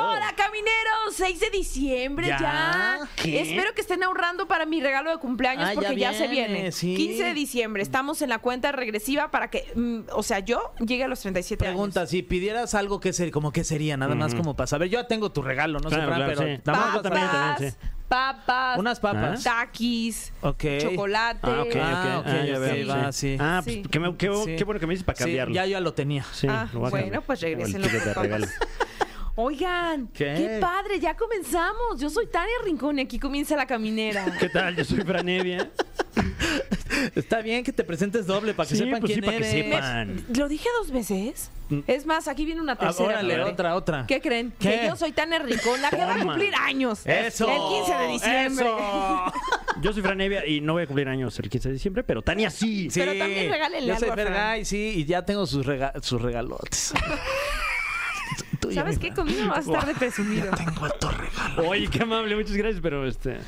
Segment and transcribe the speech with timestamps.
[1.21, 2.39] 6 de diciembre ya.
[2.39, 2.99] ¿Ya?
[3.15, 3.41] ¿Qué?
[3.41, 6.53] Espero que estén ahorrando para mi regalo de cumpleaños Ah, ya porque ya, se viene,
[6.53, 6.71] viene.
[6.71, 6.95] sí.
[6.95, 7.83] 15 de diciembre.
[7.83, 11.63] Estamos en la cuenta regresiva para que, mm, o sea, yo llegue a los 37
[11.63, 12.09] Pregunta, años.
[12.09, 13.31] si pidieras algo, ¿qué sería?
[13.31, 13.97] Como qué sería?
[13.97, 14.89] Nada más como para saber.
[14.89, 16.61] Yo ya tengo tu regalo, no sé, Claro, Fran, claro, pero sí.
[16.63, 17.77] también, Papas, también, sí.
[18.07, 19.43] papas, unas papas.
[19.43, 20.63] taquis, Ok.
[20.81, 21.39] chocolate.
[21.43, 22.25] Ah, ok, Ah, ok.
[22.25, 23.37] ok, Ah, va, sí.
[23.39, 23.99] Ah, pues qué,
[24.65, 25.53] bueno que me dices para Sí, cambiarlo.
[25.53, 26.25] ya yo ya lo tenía.
[26.33, 27.71] Sí, Ah, bueno, pues regalo.
[28.15, 28.49] papas.
[29.43, 30.33] Oigan, ¿Qué?
[30.35, 30.57] ¿Qué?
[30.61, 31.99] padre, ya comenzamos.
[31.99, 34.25] Yo soy Tania Rincón y aquí comienza la caminera.
[34.39, 34.75] ¿Qué tal?
[34.75, 35.69] Yo soy Franevia.
[37.15, 39.59] Está bien que te presentes doble para que Sí, sepan pues sí, quién para que
[39.59, 39.65] eres.
[39.65, 40.25] sepan.
[40.37, 41.49] ¿Lo dije dos veces?
[41.87, 43.09] Es más, aquí viene una Ah, tercera.
[43.09, 44.05] órale, otra, otra.
[44.07, 44.53] ¿Qué creen?
[44.59, 44.81] ¿Qué?
[44.81, 47.01] Que yo soy Tania Rincón, la que va a cumplir años.
[47.05, 47.49] Eso.
[47.49, 48.65] El 15 de diciembre.
[48.67, 48.77] Eso.
[49.81, 52.51] Yo soy Franevia y no voy a cumplir años el 15 de diciembre, pero Tania
[52.51, 52.89] sí.
[52.91, 54.27] Sí, Pero también regálenle Yo soy algo Fran.
[54.27, 56.93] Fergay, sí, y ya tengo sus, rega- sus regalotes.
[58.61, 59.11] Tuyo, ¿Sabes qué?
[59.11, 60.49] Conmigo vas a estar de presumido.
[60.55, 61.69] Tengo tu regalo.
[61.69, 63.39] Oye, qué amable, muchas gracias, pero este.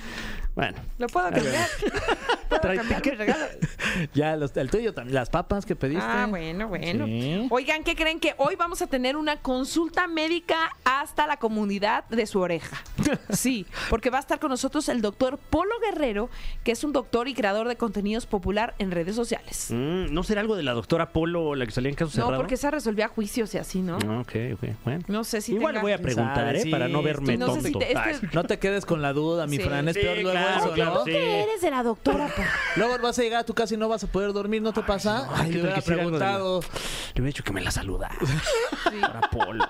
[0.56, 0.78] Bueno.
[0.97, 1.69] ¿Lo puedo cambiar?
[2.64, 3.19] ¿Puedo Trae cambiar mi ticket.
[3.19, 3.45] regalo?
[4.16, 5.14] Ya, los- el tuyo también.
[5.14, 6.03] Las papas que pediste.
[6.03, 7.06] Ah, bueno, bueno.
[7.06, 7.47] Sí.
[7.52, 8.19] Oigan, ¿qué creen?
[8.19, 12.81] Que hoy vamos a tener una consulta médica hasta la comunidad de su oreja.
[13.30, 16.30] Sí, porque va a estar con nosotros el doctor Polo Guerrero,
[16.64, 19.67] que es un doctor y creador de contenidos popular en redes sociales.
[19.69, 22.38] Mm, ¿No será algo de la doctora Polo la que salía en caso No, cerrado?
[22.38, 23.97] porque esa resolvía juicios y así, ¿no?
[24.08, 24.69] Ah, ok, ok.
[24.84, 25.03] Bueno.
[25.08, 26.56] No sé si Igual tenga- voy a preguntar?
[26.56, 26.61] ¿eh?
[26.61, 27.80] Sí, para no verme no sé tonto.
[27.80, 29.64] si te- este- No te quedes con la duda, mi Sí.
[29.64, 29.88] Fran.
[29.89, 31.03] Es Sí, peor luego claro, eso, claro, ¿no?
[31.06, 31.11] sí.
[31.11, 32.28] eres de la doctora?
[32.28, 32.44] pa?
[32.76, 34.82] Luego vas a llegar a tu casa y no vas a poder dormir, ¿no te
[34.82, 35.28] pasa?
[35.34, 36.62] Ay, ¿qué le hubiera preguntado.
[36.62, 38.09] Le hubiera dicho que me la saluda.
[38.20, 39.66] Sí, Para Polo.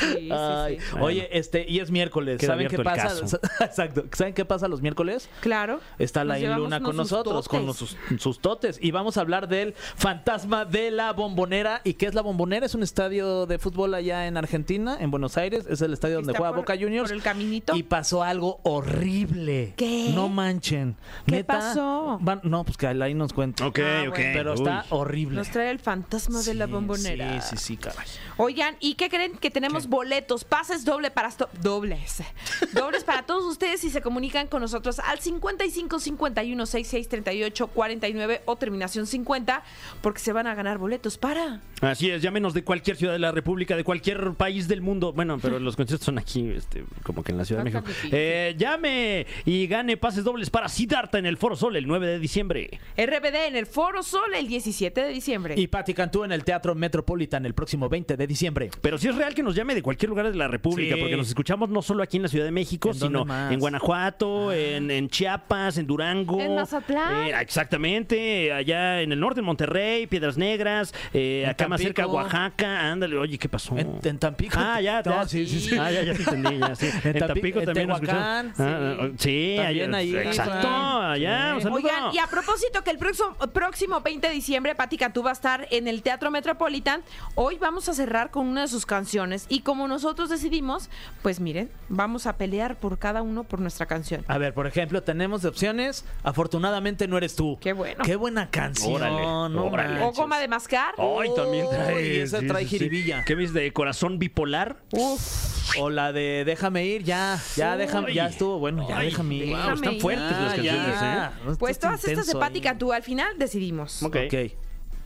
[0.00, 0.86] Sí, sí, Ay, sí.
[0.92, 1.06] Bueno.
[1.06, 2.38] Oye, este, y es miércoles.
[2.38, 3.36] Queda ¿Saben qué abierto el pasa?
[3.64, 4.04] Exacto.
[4.12, 5.28] ¿Saben qué pasa los miércoles?
[5.40, 5.80] Claro.
[5.98, 8.78] Está la Luna con nosotros, con sus, sus totes.
[8.80, 11.80] Y vamos a hablar del fantasma de la bombonera.
[11.84, 12.66] ¿Y qué es la bombonera?
[12.66, 15.66] Es un estadio de fútbol allá en Argentina, en Buenos Aires.
[15.68, 17.08] Es el estadio donde Está juega por- Boca Juniors.
[17.10, 17.76] por el caminito.
[17.76, 19.74] Y pasó algo horrible.
[19.76, 20.10] ¿Qué?
[20.14, 20.96] No manchen.
[21.26, 22.18] ¿Qué Neta, pasó?
[22.20, 23.66] van- no, pues que ahí nos cuenta.
[23.66, 24.16] Ok, Ah, ok.
[24.16, 24.30] bueno.
[24.34, 24.98] Pero está Uy.
[24.98, 25.36] horrible.
[25.36, 27.40] Nos trae el fantasma de la bombonera.
[27.40, 28.06] Sí, sí, sí, caray.
[28.36, 29.32] Oigan, ¿y qué creen?
[29.38, 32.22] Que tenemos boletos, pases doble para esto, dobles.
[32.72, 38.42] Dobles para todos ustedes si se comunican con nosotros al 55 51 66 38 49
[38.44, 39.64] o terminación 50
[40.00, 43.32] porque se van a ganar boletos para Así es, llámenos de cualquier ciudad de la
[43.32, 45.14] República, de cualquier país del mundo.
[45.14, 47.90] Bueno, pero los conciertos son aquí, este, como que en la Ciudad de México.
[48.12, 52.18] Eh, llame y gane pases dobles para Siddhartha en el Foro Sol el 9 de
[52.18, 52.80] diciembre.
[52.98, 55.54] RBD en el Foro Sol el 17 de diciembre.
[55.56, 58.70] Y Patti Cantú en el Teatro Metropolitan el próximo 20 de diciembre.
[58.82, 61.00] Pero sí es real que nos llame de cualquier lugar de la República, Sí.
[61.00, 63.50] porque nos escuchamos no solo aquí en la Ciudad de México, ¿En dónde sino más?
[63.50, 63.54] Ah.
[63.54, 66.40] en Guanajuato, en, en Chiapas, en Durango.
[66.40, 67.26] En Mazatlán.
[67.28, 72.02] Eh, exactamente, allá en el norte, en Monterrey, Piedras Negras, eh, En acá más cerca,
[72.02, 72.16] Tampico.
[72.22, 72.90] Oaxaca.
[72.90, 73.76] Ándale, oye, ¿qué pasó?
[73.78, 74.56] En, en Tampico.
[74.58, 75.28] Ah, ya, No, ya.
[75.28, 75.76] sí, sí, sí.
[75.78, 76.86] Ah, ya, ya te entendí, ya, sí.
[77.04, 78.72] En, En Tampi- Tampico en también nos Tehuacán, escuchamos.
[78.98, 81.54] Ah, ah, sí, También ahí, Exacto, allá, Sí.
[81.56, 81.76] un saludo.
[81.78, 85.32] Oigan, y a propósito que el próximo, próximo 20 de diciembre Pati Cantú va a
[85.32, 87.02] estar en el Teatro Metropolitan,
[87.34, 90.90] hoy vamos a cerrar con una de sus canciones y como nosotros decidimos,
[91.22, 94.24] pues miren, vamos a pelear por cada uno por nuestra canción.
[94.26, 96.04] A ver, por ejemplo, tenemos de opciones.
[96.24, 97.56] Afortunadamente no eres tú.
[97.60, 98.02] Qué bueno.
[98.04, 98.94] Qué buena canción.
[98.94, 99.22] Órale,
[99.54, 100.00] no órale.
[100.02, 100.94] O goma de mascar.
[100.98, 101.94] Ay, también trae.
[101.94, 103.24] Uy, esa trae jiribilla.
[103.24, 104.78] ¿Qué ves de corazón bipolar?
[104.90, 109.34] Uf, O la de déjame ir, ya, ya, déjame, ya estuvo, bueno, ya Ay, déjame
[109.36, 109.44] ir.
[109.50, 110.00] wow, Déjame están ir.
[110.00, 111.26] fuertes las canciones, ya.
[111.26, 111.44] ¿eh?
[111.46, 112.60] No, pues todas estas de intenso.
[112.60, 114.02] Cantú al final decidimos.
[114.02, 114.16] Ok.
[114.26, 114.34] Ok.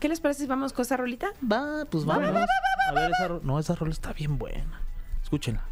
[0.05, 1.33] ¿Qué les parece si vamos con esa rolita?
[1.51, 2.25] Va, pues vamos.
[2.29, 4.79] A ver, esa ro- no, esa rola está bien buena.
[5.23, 5.63] Escúchenla.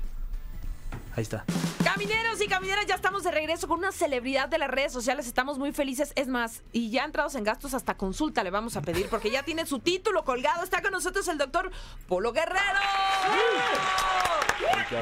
[1.15, 1.45] Ahí está.
[1.83, 5.27] Camineros y camineras, ya estamos de regreso con una celebridad de las redes sociales.
[5.27, 6.13] Estamos muy felices.
[6.15, 9.43] Es más, y ya entrados en gastos, hasta consulta le vamos a pedir porque ya
[9.43, 10.63] tiene su título colgado.
[10.63, 11.69] Está con nosotros el doctor
[12.07, 12.59] Polo Guerrero.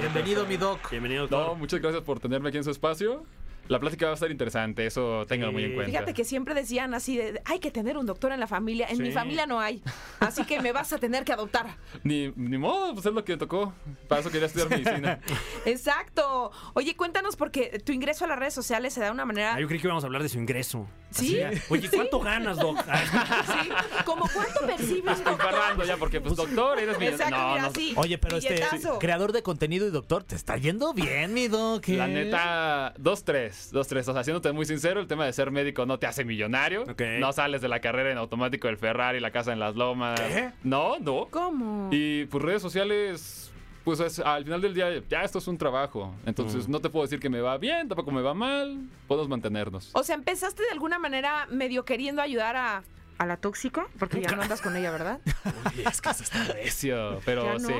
[0.01, 0.89] Bienvenido, mi doc.
[0.89, 1.57] Bienvenido, No, doctor.
[1.57, 3.23] muchas gracias por tenerme aquí en su espacio.
[3.67, 5.75] La plática va a estar interesante, eso ténganlo muy en Sí.
[5.75, 5.91] cuenta.
[5.91, 8.87] Fíjate que siempre decían así de, hay que tener un doctor en la familia.
[8.89, 9.11] En mi Sí.
[9.13, 9.81] familia no hay.
[10.19, 11.77] Así que me vas a tener que adoptar.
[12.03, 13.73] Ni, ni modo, pues es lo que tocó.
[14.09, 15.19] Para eso quería estudiar medicina.
[15.65, 16.51] Exacto.
[16.73, 19.55] Oye, cuéntanos porque tu ingreso a las redes sociales se da de una manera...
[19.55, 20.87] Ah, yo creí que íbamos a hablar de su ingreso.
[21.11, 21.41] ¿Sí?
[21.41, 22.77] Así, Oye, ¿cuánto ganas, doc?
[22.77, 23.69] Sí.
[24.05, 25.85] ¿Cómo cuánto percibes, doctor?
[25.85, 27.07] Ya, porque pues doctor, eres mi...
[27.07, 27.93] Exacto, No, mira, no, sí.
[27.95, 28.61] Oye, pero este
[28.99, 31.87] creador de contenido y doctor, te está yendo bien, mi doc.
[31.89, 31.97] ¿eh?
[31.97, 33.50] La neta, dos, tres.
[33.51, 34.07] Tres, dos, tres.
[34.07, 36.85] O sea, siéndote muy sincero, el tema de ser médico no te hace millonario.
[37.19, 40.19] No sales de la carrera en automático del Ferrari, la casa en las lomas.
[40.63, 41.27] No, no.
[41.29, 41.89] ¿Cómo?
[41.91, 43.51] Y pues redes sociales,
[43.83, 46.13] pues es- al final del día, ya esto es un trabajo.
[46.25, 48.79] Entonces no te puedo decir que me va bien, tampoco me va mal.
[49.07, 49.89] Podemos mantenernos.
[49.93, 52.83] O sea, empezaste de alguna manera medio queriendo ayudar a,
[53.17, 55.19] a la tóxica, porque ya no andas con ella, ¿verdad?
[55.89, 57.67] es que eso está recio, pero ¿Ya no?
[57.67, 57.73] sí.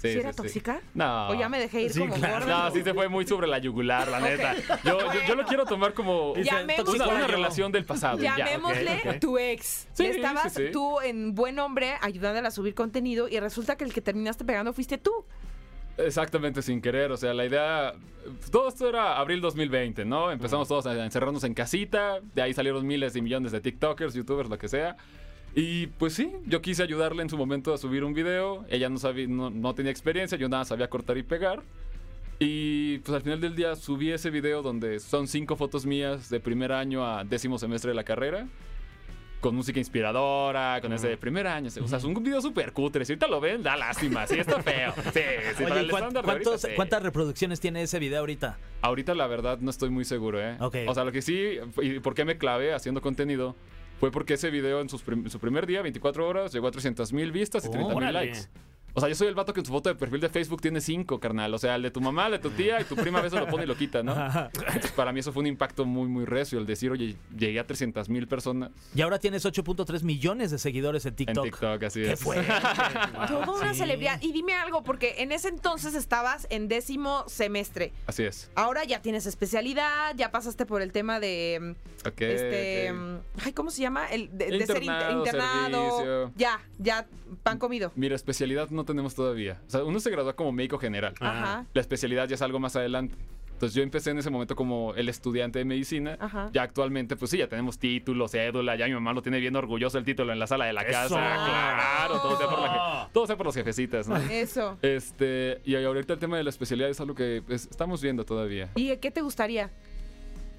[0.00, 0.42] ¿Sí, Sí, era sí, sí.
[0.42, 0.80] tóxica?
[0.94, 1.28] No.
[1.28, 2.46] ¿O ya me dejé ir Sí, como claro.
[2.46, 2.64] gorda?
[2.68, 4.54] No, sí se fue muy sobre la yugular, la neta.
[4.82, 6.62] Yo, yo, yo lo quiero tomar como una,
[7.08, 8.18] una relación del pasado.
[8.18, 8.36] ya.
[8.36, 9.88] Llamémosle tu ex.
[9.92, 10.72] Sí, y estabas sí, sí.
[10.72, 14.72] tú en buen hombre ayudándola a subir contenido y resulta que el que terminaste pegando
[14.72, 15.12] fuiste tú.
[15.98, 17.12] Exactamente, sin querer.
[17.12, 17.92] O sea, la idea.
[18.50, 20.30] Todo esto era abril 2020, ¿no?
[20.30, 22.20] Empezamos todos a encerrarnos en casita.
[22.34, 24.96] De ahí salieron miles y millones de TikTokers, YouTubers, lo que sea.
[25.54, 28.64] Y pues sí, yo quise ayudarle en su momento a subir un video.
[28.68, 31.62] Ella no, sabía, no, no tenía experiencia, yo nada sabía cortar y pegar.
[32.38, 36.40] Y pues al final del día subí ese video donde son cinco fotos mías de
[36.40, 38.46] primer año a décimo semestre de la carrera.
[39.40, 41.68] Con música inspiradora, con ese de primer año.
[41.82, 43.04] O sea, es un video súper cutre.
[43.06, 44.26] Si ahorita lo ven, da lástima.
[44.26, 44.92] Sí, está feo.
[45.14, 45.20] Sí,
[45.56, 46.68] sí, Oye, el ¿cuán- estándar de ahorita, cuántos- sí.
[46.76, 48.58] ¿cuántas reproducciones tiene ese video ahorita?
[48.82, 50.56] Ahorita la verdad no estoy muy seguro, ¿eh?
[50.60, 50.76] Ok.
[50.86, 53.56] O sea, lo que sí, y por qué me clavé haciendo contenido,
[54.00, 57.12] fue porque ese video en sus prim- su primer día, 24 horas, llegó a 300
[57.12, 58.48] mil vistas y 30 mil likes.
[58.94, 60.80] O sea, yo soy el vato que en su foto de perfil de Facebook tiene
[60.80, 61.52] 5, carnal.
[61.54, 63.38] O sea, el de tu mamá, el de tu tía y tu prima a veces
[63.38, 64.12] lo pone y lo quita, ¿no?
[64.12, 66.58] Entonces, para mí eso fue un impacto muy, muy recio.
[66.58, 71.04] El decir, oye, llegué a 300 mil personas Y ahora tienes 8.3 millones de seguidores
[71.06, 71.44] en en TikTok.
[71.44, 72.20] TikTok, así Qué es.
[72.20, 72.46] fuerte.
[73.28, 73.80] Toda una Sí.
[73.80, 74.20] celebridad.
[74.22, 77.92] Y dime algo, porque en ese entonces estabas en décimo semestre.
[78.06, 78.50] Así es.
[78.54, 83.52] Ahora ya tienes especialidad, ya pasaste por el tema de mm, Ok, este mm, ay,
[83.52, 84.06] ¿cómo se llama?
[84.06, 85.96] El de, de ser inter- Internado, internado.
[85.98, 86.32] servicio.
[86.36, 87.06] Ya, ya
[87.42, 87.92] pan comido.
[87.94, 89.60] Mira, especialidad no tenemos todavía.
[89.66, 91.14] O sea, uno se gradúa como médico general.
[91.20, 91.66] Ajá.
[91.72, 93.16] La especialidad ya es algo más adelante.
[93.60, 96.16] Entonces yo empecé en ese momento como el estudiante de medicina.
[96.18, 96.48] Ajá.
[96.50, 98.74] Ya actualmente, pues sí, ya tenemos título, cédula.
[98.74, 100.92] Ya mi mamá lo tiene bien orgulloso el título en la sala de la ¡Eso!
[100.92, 101.16] casa.
[101.16, 104.16] Claro, todo sea por, la todo sea por los jefecitas, ¿no?
[104.16, 104.78] Eso.
[104.80, 108.70] Este, y ahorita el tema de la especialidad es algo que pues, estamos viendo todavía.
[108.76, 109.70] ¿Y qué te gustaría?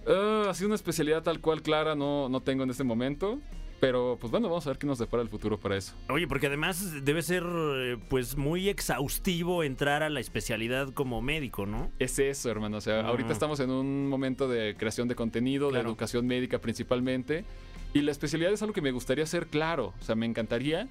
[0.05, 3.39] Ah, así una especialidad tal cual clara no, no tengo en este momento.
[3.81, 5.93] Pero pues bueno, vamos a ver qué nos depara el futuro para eso.
[6.09, 11.65] Oye, porque además debe ser eh, pues muy exhaustivo entrar a la especialidad como médico,
[11.65, 11.91] ¿no?
[11.99, 12.77] Es eso, hermano.
[12.77, 13.07] O sea, Ah.
[13.07, 15.83] ahorita estamos en un momento de creación de contenido, Claro.
[15.83, 17.43] de educación médica principalmente.
[17.93, 19.93] Y la especialidad es algo que me gustaría hacer claro.
[19.99, 20.87] O sea, me encantaría.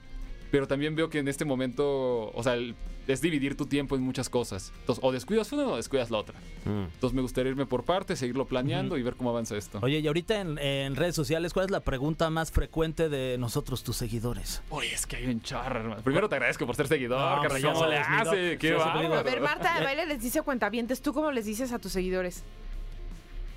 [0.51, 2.75] Pero también veo que en este momento, o sea, el-
[3.13, 4.73] es dividir tu tiempo en muchas cosas.
[4.81, 6.39] Entonces, o descuidas una o descuidas la otra.
[6.65, 9.79] Entonces, me gustaría irme por partes, seguirlo planeando y ver cómo avanza esto.
[9.83, 13.83] Oye, y ahorita en, en redes sociales, ¿cuál es la pregunta más frecuente de nosotros,
[13.83, 14.63] tus seguidores?
[14.71, 16.03] Oye, es que hay un hermano.
[16.03, 17.73] Primero te agradezco por ser seguidor, No, carnal.
[17.73, 18.59] ¿Cómo le hace?
[18.59, 19.15] ¡Qué digo.
[19.15, 22.43] A ver, Marta de baile les dice cuentavientes, ¿tú cómo les dices a tus seguidores?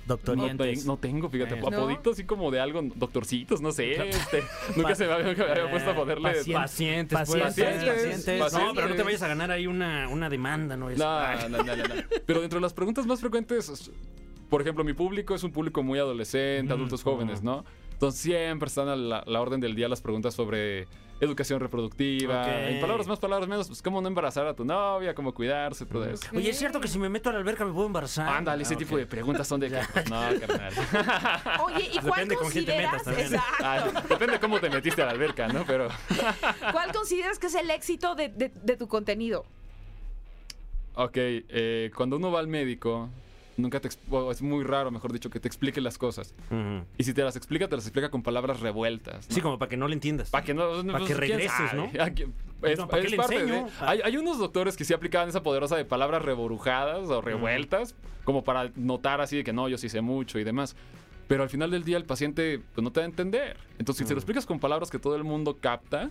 [0.06, 0.84] No, Doctorientes.
[0.86, 1.68] no tengo, fíjate, Eh, ¿no?
[1.68, 4.08] apoditos así como de algo, doctorcitos, no sé.
[4.08, 4.42] este,
[4.76, 6.30] nunca se me había, me había puesto a ponerle.
[6.30, 6.52] Paciente.
[6.52, 7.42] Pacientes, pues.
[7.42, 8.26] Pacientes, pacientes.
[8.26, 9.04] No, pero no te Pacientes.
[9.04, 10.90] vayas a ganar ahí una, una demanda, ¿no?
[10.90, 11.94] No, no, no, no, no.
[12.26, 13.90] Pero dentro de las preguntas más frecuentes, es-
[14.50, 17.64] por ejemplo, mi público es un público muy adolescente, adultos jóvenes, ¿no?
[17.92, 20.86] Entonces siempre están a la, la orden del día las preguntas sobre
[21.24, 22.42] educación reproductiva.
[22.42, 22.48] Ok.
[22.48, 26.04] En palabras más, palabras menos, pues cómo no embarazar a tu novia, cómo cuidarse, todo
[26.04, 26.26] eso.
[26.34, 28.28] Oye, ¿es cierto que si me meto a la alberca me puedo embarazar?
[28.28, 30.72] Ándale, ese Ah, tipo de preguntas son de que, pues, no, carnal.
[31.64, 32.92] Oye, ¿y cuál Depende con quién te consideras?
[32.92, 33.26] metas también.
[33.34, 33.64] Exacto.
[33.64, 35.64] Ah, depende de cómo te metiste a la alberca, ¿no?
[35.66, 35.88] Pero
[36.72, 39.44] ¿Cuál consideras que es el éxito de, de- de tu contenido?
[40.96, 43.08] Ok, eh, cuando uno va al médico,
[43.56, 43.88] nunca te...
[43.88, 46.34] es muy raro, mejor dicho, que te explique las cosas.
[46.98, 49.28] Y si te las explica, te las explica con palabras revueltas.
[49.28, 49.34] ¿no?
[49.34, 50.30] Sí, como para que no le entiendas.
[50.30, 50.68] Para que no...
[50.84, 51.72] Pa' pues, que ¿quién regreses?
[51.74, 51.84] ¿no?
[52.62, 53.64] Es, No, ¿para qué es le parte enseño?
[53.66, 57.94] de- hay, hay unos doctores que sí aplicaban esa poderosa de palabras reburujadas o revueltas,
[58.24, 60.74] como para notar así de que no, yo sí sé mucho y demás.
[61.28, 63.56] Pero al final del día el paciente pues, no te va a entender.
[63.78, 66.10] Entonces, si se lo explicas con palabras que todo el mundo capta,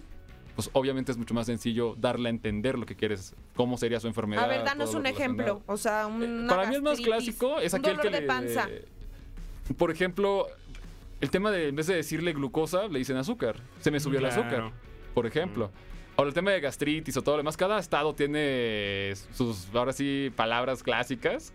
[0.55, 4.07] pues obviamente es mucho más sencillo darle a entender lo que quieres, cómo sería su
[4.07, 4.43] enfermedad.
[4.43, 5.61] A ver, danos un ejemplo.
[5.65, 8.21] O sea, Eh, una Para mí el más gastritis, clásico es un aquel que de
[8.21, 8.67] le- panza.
[9.77, 10.47] Por ejemplo,
[11.21, 13.55] el tema de en vez de decirle glucosa, le dicen azúcar.
[13.79, 14.71] Se me subió el azúcar,
[15.13, 15.71] por ejemplo.
[16.15, 20.31] Ahora, el tema de gastritis o todo lo demás, cada estado tiene sus, ahora sí,
[20.35, 21.53] palabras clásicas.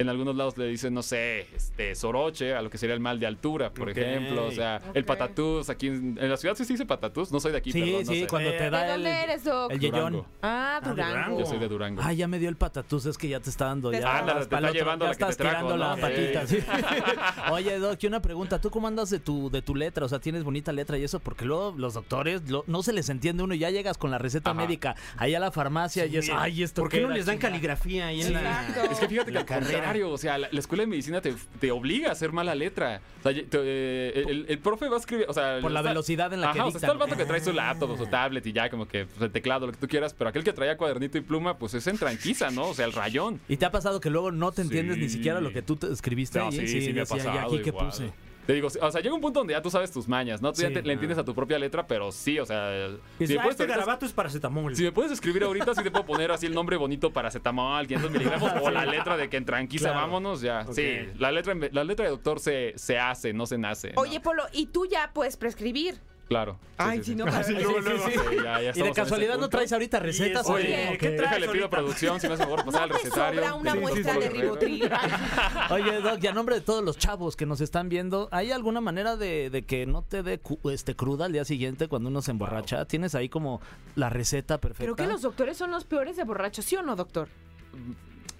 [0.00, 3.20] En algunos lados le dicen, no sé, este, soroche, a lo que sería el mal
[3.20, 4.46] de altura, por ejemplo.
[4.46, 7.52] O sea, el patatús, aquí en, en la ciudad sí se dice patatús, no soy
[7.52, 8.26] de aquí, Sí, perdón, no sí, sé.
[8.26, 9.70] cuando Eh, te ¿De da el, dónde eres, Doc?
[9.72, 9.78] el.
[9.80, 10.26] Durango.
[10.42, 11.12] Ah, Ah, Durango.
[11.12, 11.38] Durango.
[11.40, 12.02] Yo soy de Durango.
[12.04, 13.98] Ah, ya me dio el patatús, es que ya te está dando ya.
[13.98, 15.94] está- Ándale, vas te está llevando ya la que te estás trajo, tirando ¿no?
[15.94, 16.46] la patita.
[16.46, 16.58] sí.
[17.52, 20.06] Oye, Doc, y una pregunta, ¿tú cómo andas de tu, de tu letra?
[20.06, 23.08] O sea, tienes bonita letra y eso, porque luego los doctores lo- no se les
[23.08, 24.60] entiende uno y ya llegas con la receta Ajá.
[24.60, 27.48] médica ahí a la farmacia y es, ay, esto ¿Por qué no les dan chinga?"
[27.50, 28.90] caligrafía ahí en la, Exacto.
[28.92, 29.89] Es que fíjate que la al carrera?
[29.92, 33.00] Contrario, o sea, la, la escuela de medicina te, te obliga a hacer mala letra.
[33.20, 35.58] O sea, te- eh, el, el profe va a escribir, o sea...
[35.60, 37.40] Por la está- velocidad en la que Ajá, o sea, está el vato que trae
[37.40, 39.88] su laptop o su tablet y ya como que pues, el teclado, lo que tú
[39.88, 42.68] quieras, pero aquel que traía cuadernito y pluma, pues es en tranquiza, ¿no?
[42.68, 43.40] O sea, el rayón.
[43.48, 45.16] ¿Y te ha pasado que luego no te entiendes ni Sí.
[45.16, 46.38] siquiera lo que tú te escribiste?
[46.38, 46.52] No, ahí?
[46.52, 47.86] sí, sí, me ha decía, ¿y pasado aquí igual.
[47.86, 48.10] puse?
[48.50, 50.52] Te digo, o sea, llega un punto donde ya tú sabes tus mañas, ¿no?
[50.52, 52.88] Tú ya te- le entiendes a tu propia letra, pero sí, o sea...
[53.20, 54.74] Y si me ah, puedes este ahorita- garabato es paracetamol.
[54.74, 58.10] Si me puedes escribir ahorita, sí te puedo poner así el nombre bonito paracetamol, 500
[58.10, 60.00] miligramos, o la letra de que en tranquila, Claro.
[60.00, 60.66] vámonos, ya.
[60.72, 63.92] Sí, la letra, la letra de doctor se, se hace, no se nace.
[63.94, 64.00] ¿no?
[64.02, 66.00] Oye, Polo, ¿y tú ya puedes prescribir?
[66.30, 66.60] Claro.
[66.78, 67.16] Ay, sí, si sí.
[67.16, 68.10] no, para- Sí, sí, sí.
[68.12, 70.42] Sí, ya- ya ¿Y de casualidad no traes ahorita recetas?
[70.42, 70.98] eso, o oye, qué?
[70.98, 71.70] ¿qué traes Déjale, pido ahorita?
[71.70, 73.40] producción, si me hace favor pasar ¿No el te recetario.
[73.40, 74.40] sobra una Sí, muestra sí, de sí.
[74.40, 74.90] ribotril?
[75.70, 78.80] Oye, Doc, y a nombre de todos los chavos que nos están viendo, ¿hay alguna
[78.80, 82.22] manera de, de que no te dé cu- este, cruda al día siguiente cuando uno
[82.22, 82.84] se emborracha?
[82.84, 83.60] ¿Tienes ahí como
[83.96, 84.84] la receta perfecta?
[84.84, 87.26] Creo que los doctores son los peores de borrachos, ¿sí o no, doctor?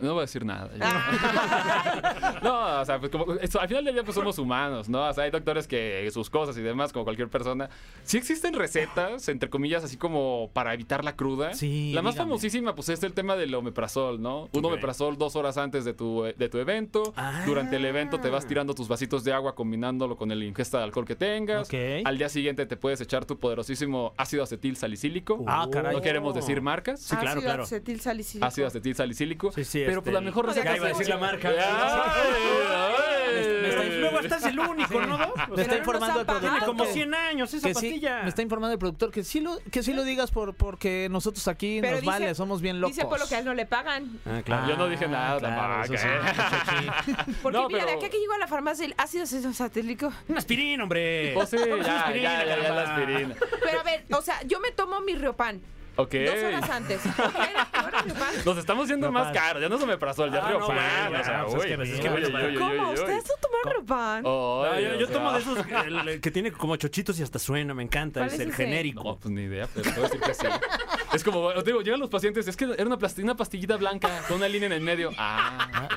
[0.00, 0.70] No voy a decir nada.
[0.80, 2.40] Ah.
[2.42, 5.06] No, o sea, pues como, al final del día pues somos humanos, ¿no?
[5.08, 7.68] O sea, hay doctores que sus cosas y demás, como cualquier persona.
[8.02, 11.52] Sí existen recetas, entre comillas, así como para evitar la cruda.
[11.54, 12.28] Sí, La más dígame.
[12.30, 14.48] famosísima, pues es el tema del omeprazol, ¿no?
[14.52, 17.12] Un omeprazol dos horas antes de tu, de tu evento.
[17.16, 17.42] Ah.
[17.46, 20.84] Durante el evento te vas tirando tus vasitos de agua combinándolo con el ingesta de
[20.84, 21.68] alcohol que tengas.
[21.68, 21.74] Ok.
[22.04, 25.44] Al día siguiente te puedes echar tu poderosísimo ácido acetil salicílico.
[25.46, 25.94] Ah, caray.
[25.94, 27.00] No queremos decir marcas.
[27.00, 27.62] Sí, claro, Ácido claro.
[27.64, 28.46] acetil salicílico.
[28.46, 29.52] Ácido acetil salicílico.
[29.52, 31.48] Sí, sí, pero pues la este, mejor receta Ya iba a decir la marca.
[31.48, 34.00] Ay, ay, Me está- ay.
[34.00, 35.18] Luego estás el único, ¿no?
[35.54, 36.50] Me está informando el productor.
[36.50, 38.22] Tiene como que- 100 años esa que sí, pastilla.
[38.22, 41.46] me está informando el productor que sí lo, que sí lo digas por, porque nosotros
[41.48, 42.96] aquí Pero nos dice- vale, somos bien locos.
[42.96, 44.18] Dice Polo que a él no le pagan.
[44.26, 44.68] Ah, claro.
[44.68, 46.20] Yo no dije nada, claro, tampoco, eso sí, ¿eh?
[47.16, 47.32] muchachi.
[47.42, 50.12] Porque No, mira, de aquí que llego a la farmacia el ácido salicílico.
[50.28, 51.32] Un aspirín, hombre.
[51.34, 53.34] Pues sí, ya, aspirina, ya, ya, ya, la aspirina.
[53.62, 55.60] Pero a ver, o sea, yo me tomo mi Riopan
[56.00, 56.14] Ok.
[56.14, 57.00] dos horas antes.
[58.44, 59.62] Nos estamos yendo No más caros.
[59.62, 60.66] Ya no es omeprazol, ya Ah, no, Riopan.
[60.76, 62.70] bueno, o sea, ya, pues es uy, que- es que uy, bueno, uy, uy, ¿Cómo?
[62.72, 62.94] uy, uy.
[62.94, 64.22] ¿Ustedes no toman Riopan?
[64.26, 67.38] Oh, No, yo, yo tomo de esos el- el que tiene como chochitos y hasta
[67.38, 68.20] suena, me encanta.
[68.20, 69.02] ¿Cuál Es el genérico.
[69.04, 70.46] No, pues ni idea, pero a decir que sí.
[71.12, 74.48] Es como, digo, llegan los pacientes, es que era una, una pastillita blanca con una
[74.48, 75.10] línea en el medio.
[75.18, 75.88] Ah,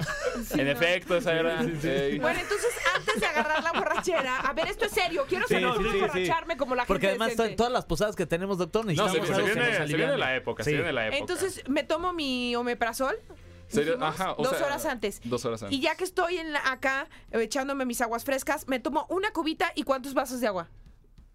[0.52, 1.58] en efecto, esa era.
[1.58, 5.70] Bueno, entonces, antes de agarrar la borrachera, a ver, esto es serio, quiero Sí, saber
[5.70, 7.52] sí, cómo emborracharme como la Porque gente además decente.
[7.52, 9.72] to- todas las posadas que tenemos, doctor, No, se, necesitamos se algo que nos se
[9.72, 10.18] viene aliviane.
[10.18, 10.70] la época, Sí.
[10.72, 11.18] se viene la época.
[11.20, 13.16] Entonces, me tomo mi omeprazol.
[13.72, 15.20] Dijimos, ajá, o dos sea, horas antes.
[15.24, 15.76] dos horas antes.
[15.78, 19.32] Y ya que estoy en la- acá eh, echándome mis aguas frescas, me tomo una
[19.32, 20.70] cubita y cuántos vasos de agua.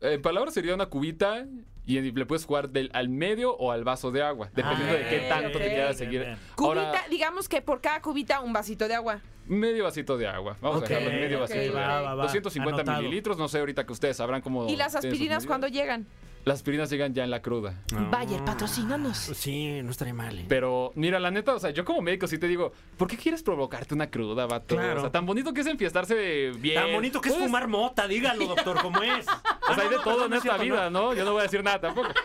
[0.01, 1.47] En palabras sería una cubita
[1.85, 5.09] y le puedes jugar del, al medio o al vaso de agua, dependiendo Ah, de
[5.09, 6.21] qué ok, tanto te quieras seguir.
[6.21, 6.37] bien.
[6.55, 9.21] Cubita, Ahora, digamos que por cada cubita un vasito de agua.
[9.47, 10.57] medio vasito de agua.
[10.61, 12.01] Vamos a dejarlo en medio ok, vasito de agua.
[12.03, 12.23] va, va.
[12.25, 13.03] 250 Anotado.
[13.03, 14.69] mililitros, no sé ahorita que ustedes sabrán cómo.
[14.69, 16.07] ¿Y las aspirinas cuándo llegan?
[16.45, 17.75] Las aspirinas llegan ya en la cruda.
[18.11, 19.19] Bayer, patrocínanos.
[19.19, 20.39] Sí, no estaría mal.
[20.39, 20.47] ¿eh?
[20.49, 23.43] Pero, mira, la neta, o sea, yo como médico sí te digo, ¿por qué quieres
[23.43, 24.77] provocarte una cruda, vato?
[24.77, 24.99] Claro.
[24.99, 26.81] O sea, tan bonito que es enfiestarse de bien.
[26.83, 29.27] Tan bonito que es Puedes- fumar mota, dígalo, doctor, ¿cómo es?
[29.71, 31.13] O sea, hay de todo en no es esta cierto, vida, ¿no?
[31.13, 32.09] Yo no voy a decir nada tampoco.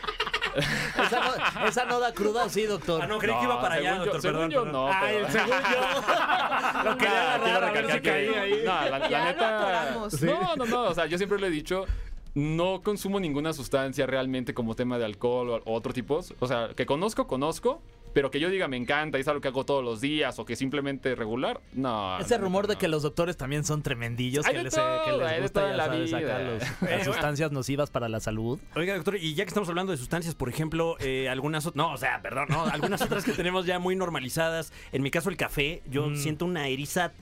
[0.56, 3.02] Esa no, esa no da cruda, ¿o sí, doctor?
[3.02, 4.52] Ah, no, creí que iba para allá, yo- doctor, según perdón.
[4.52, 4.86] yo perdón.
[4.86, 6.84] no, Ay, pero- el según yo.
[6.92, 8.62] Lo quería agarrar, a ver si caía ahí.
[8.64, 9.96] No, la, la Ya lo neta.
[10.22, 10.84] No, no, no.
[10.84, 11.86] O sea, yo siempre lo he dicho.
[12.36, 16.22] No consumo ninguna sustancia realmente como tema de alcohol o, o otro tipo.
[16.40, 17.82] O sea, que conozco, conozco.
[18.14, 20.46] Pero que yo diga me encanta y es algo que hago todos los días o
[20.46, 21.62] que simplemente regular.
[21.74, 22.20] No.
[22.20, 25.10] Ese rumor de que los doctores también son tremendillos, Hay que de les, todo, que
[25.10, 28.10] hay les de gusta, todo en ya la sabes, sacar los- las sustancias nocivas para
[28.10, 28.60] la salud.
[28.76, 31.98] Oiga, doctor, y ya que estamos hablando de sustancias, por ejemplo, eh, algunas no, o
[31.98, 34.72] sea, perdón, no, algunas otras que tenemos ya muy normalizadas.
[34.92, 36.16] En mi caso, el café, yo Mm.
[36.18, 37.14] siento una eriza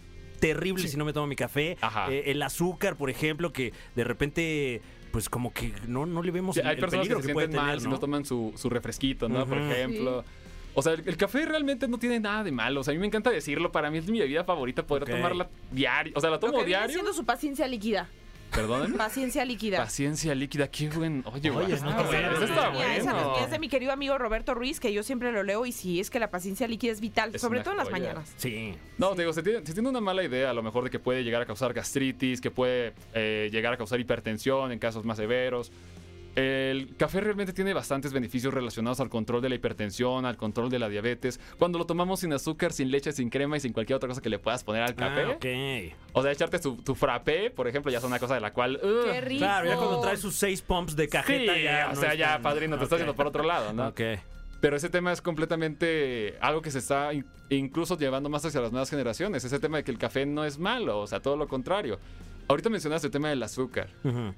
[0.41, 1.77] terrible si no me tomo mi café.
[1.79, 2.11] Ajá.
[2.11, 6.55] Eh, el azúcar, por ejemplo, que de repente, pues como que no, no le vemos
[6.55, 7.99] Sí, hay el personas que se que, puede sienten mal tener, si ¿no?
[7.99, 9.45] toman su, su refresquito, ¿no?
[9.45, 10.23] Por ejemplo.
[10.73, 12.79] O sea, el, el café realmente no tiene nada de malo.
[12.79, 13.71] O sea, a mí me encanta decirlo.
[13.73, 16.13] Para mí es mi bebida favorita poder tomarla diario.
[16.15, 16.93] O sea, la Lo tomo que viene diario.
[16.93, 18.07] siendo su paciencia líquida.
[18.53, 18.98] Perdónenme.
[18.98, 19.77] Paciencia líquida.
[19.77, 21.24] Paciencia líquida, qué buen.
[21.25, 22.96] Oye, Oye, no está te bueno, eso está.
[22.96, 26.00] Esa- es de mi querido amigo Roberto Ruiz, que yo siempre lo leo y sí,
[26.00, 28.00] es que la paciencia líquida es vital, Es sobre todo en las joya.
[28.00, 28.34] mañanas.
[28.38, 28.75] Sí.
[28.98, 31.00] No, te digo, se tiene, se tiene una mala idea a lo mejor de que
[31.00, 35.17] puede llegar a causar gastritis, que puede eh, llegar a causar hipertensión en casos más
[35.17, 35.72] severos.
[36.35, 40.79] El café realmente tiene bastantes beneficios relacionados al control de la hipertensión, al control de
[40.79, 41.39] la diabetes.
[41.57, 44.29] Cuando lo tomamos sin azúcar, sin leche, sin crema y sin cualquier otra cosa que
[44.29, 45.23] le puedas poner al café.
[45.23, 45.93] Ah, ok.
[46.13, 48.79] O sea, echarte tu, tu frappé, por ejemplo, ya es una cosa de la cual...
[48.81, 49.39] ugh, ¡Qué rico!
[49.39, 51.88] Claro, ya cuando traes sus seis pumps de cajeta, Sí, ya.
[51.91, 52.83] o no sea, ya, tan- padrino, te Ok.
[52.83, 53.88] estás yendo por otro lado, ¿no?
[53.89, 54.01] Ok.
[54.61, 58.71] Pero ese tema es completamente algo que se está in- incluso llevando más hacia las
[58.71, 59.43] nuevas generaciones.
[59.43, 62.00] Ese tema de que el café no es malo, o sea, todo lo contrario.
[62.51, 63.89] Ahorita mencionaste el tema del azúcar.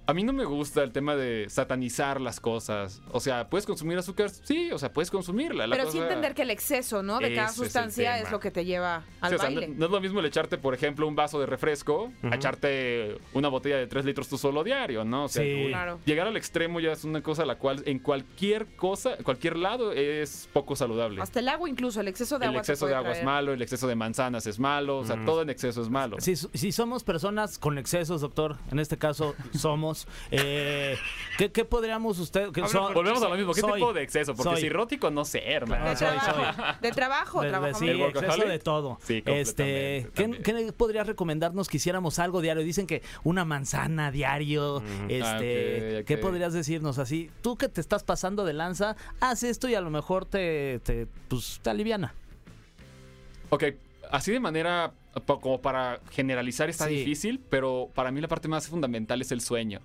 [0.07, 3.01] A mí no me gusta el tema de satanizar las cosas.
[3.11, 4.29] O sea, ¿puedes consumir azúcar?
[4.29, 5.67] Sí, o sea, puedes consumirla.
[5.67, 7.19] La Pero sí cosa- entender que el exceso, ¿no?
[7.19, 9.59] De cada Ese el sustancia es, lo que te lleva al Sí, o sea, no,
[9.59, 9.75] baile.
[9.75, 13.47] no es lo mismo el echarte, por ejemplo, un vaso de refresco a echarte una
[13.49, 15.25] botella de 3 litros tú solo diario, ¿no?
[15.25, 15.65] O sea, Sí.
[15.69, 15.99] Claro.
[16.05, 20.47] llegar al extremo ya es una cosa la cual en cualquier cosa, cualquier lado es
[20.53, 21.21] poco saludable.
[21.21, 22.61] Hasta el agua incluso, el exceso de el agua.
[22.61, 25.23] te exceso de puede agua es malo, el exceso de manzanas es malo, o sea,
[25.25, 26.17] todo en exceso es malo.
[26.19, 30.97] Si, si somos personas con excesos, doctor, en este caso somos, eh,
[31.37, 32.51] ¿qué, qué podríamos usted...
[32.51, 34.35] que so- Volvemos a lo mismo, ¿qué soy- tipo de exceso?
[34.35, 34.61] Porque soy.
[34.61, 35.85] cirrótico no sé, hermano.
[35.85, 36.75] De Ah, soy, trabajo, soy.
[36.81, 37.79] de trabajo, De- de- trabajamos.
[37.79, 38.99] sí, ¿El exceso de todo.
[39.03, 42.63] Sí, este, ¿qué, qué podrías recomendarnos que hiciéramos algo diario?
[42.63, 44.83] Dicen que una manzana diario.
[45.07, 47.29] Este, Ah, ok, ¿Qué podrías decirnos así?
[47.41, 51.07] Tú que te estás pasando de lanza, haz esto y a lo mejor te, te,
[51.27, 52.13] pues, te aliviana.
[53.49, 53.63] Ok,
[54.13, 54.93] así de manera
[55.25, 56.95] como para generalizar está Sí.
[56.95, 59.79] difícil, pero para mí la parte más fundamental es el sueño.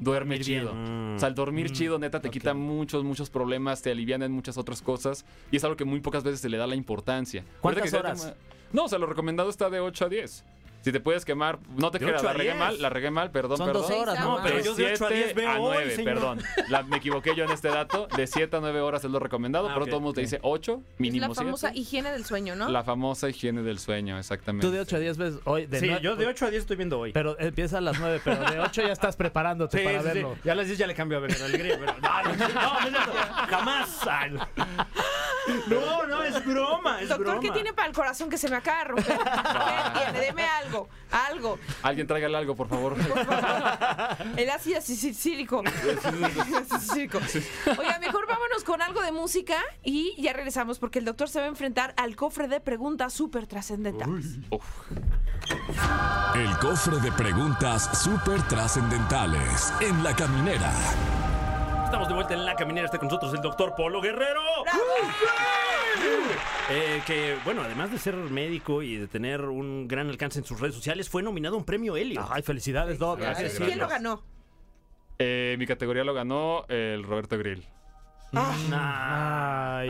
[0.00, 0.74] Duerme Dormir chido.
[0.74, 1.16] Mm.
[1.16, 2.32] O sea, el dormir Mm, chido, neta, te ok.
[2.32, 5.24] quita muchos, muchos problemas, te alivian en muchas otras cosas.
[5.52, 7.44] Y es algo que muy pocas veces se le da la importancia.
[7.60, 8.20] ¿Cuántas horas?
[8.22, 8.34] tema-
[8.72, 10.44] No, o sea, lo recomendado está de 8 a 10.
[10.82, 12.56] Si te puedes quemar, no te ¿De creas, 8 la a regué 10?
[12.58, 13.82] mal, la regué mal, perdón, Son perdón.
[13.88, 15.96] dos horas, No, pero De yo de ocho a 7 10 veo a hoy, 9,
[15.96, 16.14] señor.
[16.14, 16.40] perdón.
[16.68, 18.08] La- me equivoqué yo en este dato.
[18.16, 20.20] De 7 a 9 horas es lo recomendado, Ah, pero ok, todo el mundo te
[20.22, 20.24] ok.
[20.24, 21.78] dice 8, Es mínimo la famosa 7.
[21.80, 22.68] higiene del sueño, ¿no?
[22.68, 24.66] La famosa higiene del sueño, exactamente.
[24.66, 25.66] Tú de 8 a 10 veces hoy.
[25.66, 27.12] De Sí, nue- yo de 8 a 10 estoy viendo hoy.
[27.12, 30.14] Pero empieza a las 9, pero de 8 ya estás preparándote Sí, para sí, sí.
[30.14, 30.36] verlo.
[30.44, 31.78] Ya a las 10 ya le cambio a ver la alegría.
[31.78, 31.92] Pero...
[32.02, 32.36] No, no,
[32.90, 33.48] no, no, es.
[33.48, 34.00] Jamás.
[35.66, 36.06] No.
[36.06, 37.40] No, es broma, es Doctor, broma.
[37.40, 39.18] ¿qué tiene para el corazón que se me acaba de romper?
[39.18, 40.20] ¿Qué tiene?
[40.20, 41.58] Deme algo, algo.
[41.82, 42.96] Alguien tráigale algo, por favor.
[44.36, 45.62] El ácido cítrico.
[47.78, 51.46] Oiga, mejor vámonos con algo de música y ya regresamos porque el doctor se va
[51.46, 54.38] a enfrentar al cofre de preguntas súper trascendentales.
[56.34, 60.70] El cofre de preguntas súper trascendentales en la caminera.
[61.92, 62.86] Estamos de vuelta en la caminera.
[62.86, 64.40] Está con nosotros el doctor Polo Guerrero.
[66.70, 70.58] Eh, que, bueno, además de ser médico y de tener un gran alcance en sus
[70.58, 72.26] redes sociales, fue nominado a un premio Helio.
[72.30, 73.20] Ay, felicidades, Doc.
[73.20, 74.22] Gracias, ¿Quién lo ganó?
[75.18, 77.62] Eh, mi categoría lo ganó el Roberto Grill.
[78.34, 79.88] Ay.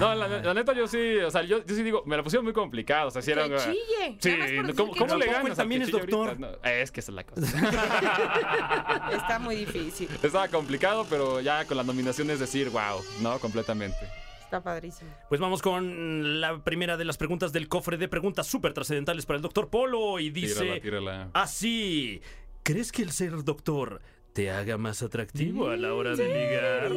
[0.00, 2.44] No, la, la neta yo sí, o sea, yo, yo sí digo, me la pusieron
[2.44, 3.48] muy complicada, o sea, si era...
[3.48, 4.16] Que chille.
[4.18, 4.36] Sí,
[4.76, 5.56] ¿cómo, que cómo le ganas?
[5.56, 6.38] también es doctor.
[6.38, 7.46] No, es que esa es la cosa.
[9.12, 10.08] Está muy difícil.
[10.22, 13.38] Estaba complicado, pero ya con la nominación es decir, wow, ¿no?
[13.38, 13.98] Completamente.
[14.42, 15.10] Está padrísimo.
[15.28, 19.36] Pues vamos con la primera de las preguntas del cofre de preguntas súper trascendentales para
[19.36, 20.18] el doctor Polo.
[20.20, 21.30] Y dice Tírala, tírala.
[21.32, 22.20] así:
[22.62, 24.00] ¿Crees que el ser doctor
[24.34, 26.90] te haga más atractivo a la hora de ligar?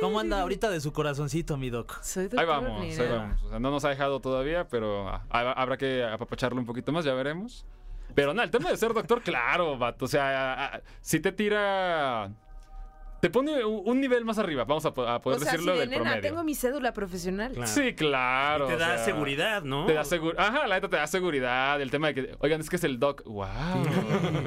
[0.00, 2.02] ¿Cómo anda ahorita de su corazoncito, mi Doc?
[2.02, 3.42] Soy Ahí vamos, ahí vamos.
[3.44, 6.90] O sea, no nos ha dejado todavía, pero ah, hab- habrá que apapacharlo un poquito
[6.90, 7.64] más, ya veremos.
[8.14, 10.06] Pero nada, el tema de ser doctor, claro, vato.
[10.06, 12.30] O sea, si te tira.
[13.22, 15.78] Te pone un nivel más arriba, vamos a, po- a poder O sea, decirlo si
[15.78, 16.22] de del nena promedio.
[16.28, 17.52] tengo mi cédula profesional.
[17.52, 17.70] Claro.
[17.70, 18.64] Sí, claro.
[18.64, 19.86] Y te o da sea, seguridad, ¿no?
[19.86, 20.44] Te da seguridad.
[20.44, 21.80] Ajá, la neta te da seguridad.
[21.80, 23.22] El tema de que, oigan, es que es el doc.
[23.24, 23.46] ¡Wow!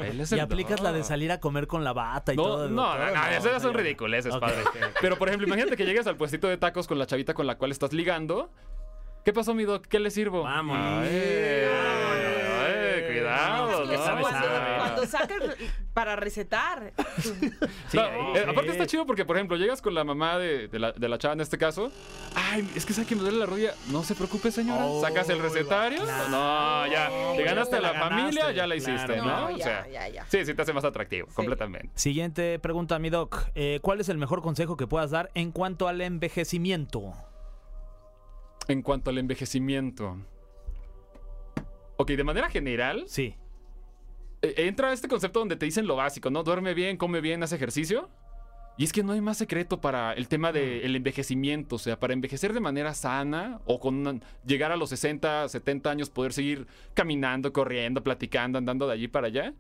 [0.04, 2.68] él es Y aplicas la de salir a comer con la bata y No, todo.
[2.68, 4.58] no, no, no, esas ya son ridiculeces, padre.
[5.00, 7.58] Pero, por ejemplo, imagínate que llegues al puestito de tacos con la chavita con la
[7.58, 8.52] cual estás ligando.
[9.24, 9.86] ¿Qué pasó, mi doc?
[9.88, 10.44] ¿Qué le sirvo?
[10.44, 11.08] Vámonos.
[11.08, 14.04] Ay, ay, cuidado, Es que ¿no?
[15.06, 15.38] Sacas
[15.94, 16.94] para recetar.
[17.90, 18.50] Sí, No, ahí, eh, sí.
[18.50, 21.18] aparte está chido porque, por ejemplo, llegas con la mamá de, de la, de la
[21.18, 21.92] chava en este caso.
[22.36, 23.74] Ay, es que sabe que me duele la rodilla.
[23.92, 24.86] No se preocupe, señora.
[24.86, 26.02] Oh, Sacas el recetario.
[26.30, 27.10] No, ya.
[27.36, 29.24] Te ganaste te la a la familia, ganaste, ya la hiciste, claro.
[29.26, 29.50] ¿no?
[29.50, 30.26] No, o ya, sea, ya, ya.
[30.28, 31.90] Sí, sí te hace más atractivo, completamente.
[31.96, 33.46] Siguiente pregunta, mi Doc.
[33.56, 37.14] Eh, ¿Cuál es el mejor consejo que puedas dar en cuanto al envejecimiento?
[38.68, 40.18] En cuanto al envejecimiento.
[41.98, 43.36] Ok, de manera general, Sí.
[44.50, 46.44] Eh, entra este concepto donde te dicen lo básico, ¿no?
[46.44, 48.10] Duerme bien, come bien, hace ejercicio.
[48.78, 52.12] Y es que no hay más secreto para el tema del envejecimiento, o sea, para
[52.12, 56.68] envejecer de manera sana o con una- llegar a los 60, 70 años, poder seguir
[56.94, 59.54] caminando, corriendo, platicando, andando de allí para allá.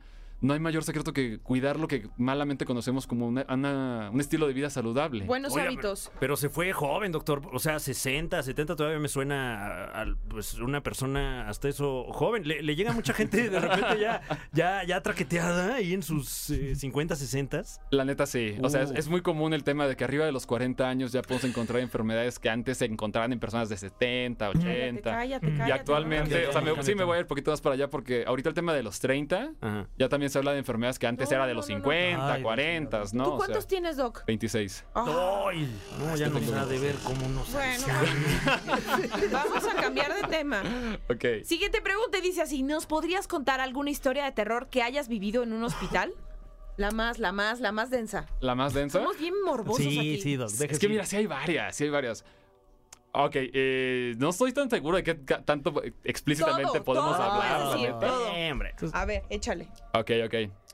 [0.45, 4.47] No hay mayor secreto que cuidar lo que malamente conocemos como una- una- un estilo
[4.47, 5.25] de vida saludable.
[5.25, 6.08] Buenos Oiga, hábitos.
[6.10, 7.41] Pero, pero se fue joven, doctor.
[7.51, 12.47] O sea, 60, 70 todavía me suena a, a, pues, una persona hasta eso joven.
[12.47, 14.21] Le, le llega mucha gente de repente ya,
[14.53, 17.63] ya, ya traqueteada ahí en sus eh, 50, 60.
[17.91, 18.55] La neta sí.
[18.62, 18.95] O sea, es, Uh.
[18.97, 21.79] es muy común el tema de que arriba de los 40 años ya podemos encontrar
[21.81, 25.01] enfermedades que antes se encontraban en personas de 70, 80.
[25.01, 25.73] Cállate, cállate, Y cállate.
[25.73, 28.25] actualmente, o sea, me- sí me voy a ir un poquito más para allá porque
[28.27, 29.88] ahorita el tema de los 30 Ajá.
[29.97, 31.84] ya también se habla de enfermedades que antes No, era de no, los no, no.
[31.84, 33.24] 50, Ay, Dios 40, ¿no?
[33.24, 34.24] ¿Tú O cuántos sea, tienes, Doc?
[34.28, 34.86] 26.
[34.93, 37.86] Ah, Ay, no, ya nos ha de ver cómo nos bueno,
[39.32, 40.62] vamos a cambiar de tema.
[41.10, 41.43] Ok.
[41.45, 45.43] Siguiente pregunta y dice así, ¿nos podrías contar alguna historia de terror que hayas vivido
[45.43, 46.13] en un hospital?
[46.78, 48.26] La más, la más, la más densa.
[48.41, 49.00] ¿La más densa?
[49.00, 50.21] Somos bien morbosos Sí, aquí.
[50.21, 50.50] sí, Doc.
[50.50, 50.91] Es que ir.
[50.91, 52.26] mira, sí hay varias, sí hay varias.
[53.17, 57.78] Ok, eh, no estoy tan seguro de qué tanto explícitamente Todo, podemos todo hablar.
[57.78, 58.30] decir, todo.
[58.51, 58.75] Hombre.
[58.91, 59.67] A ver, échale.
[59.93, 60.34] Ok, ok.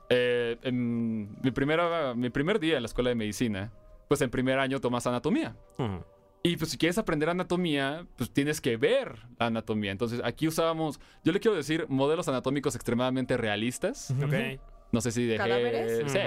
[0.09, 3.71] Eh, en mi, primera, mi primer día en la escuela de medicina,
[4.07, 5.55] pues en primer año tomas anatomía.
[5.77, 6.03] Ujú.
[6.43, 9.91] Y pues si quieres aprender anatomía, pues tienes que ver la anatomía.
[9.91, 14.09] Entonces aquí usábamos, yo le quiero decir, modelos anatómicos extremadamente realistas.
[14.11, 14.59] Ok.
[14.91, 15.37] No sé si dejé...
[15.37, 16.11] ¿Cadáveres?
[16.11, 16.19] Sí.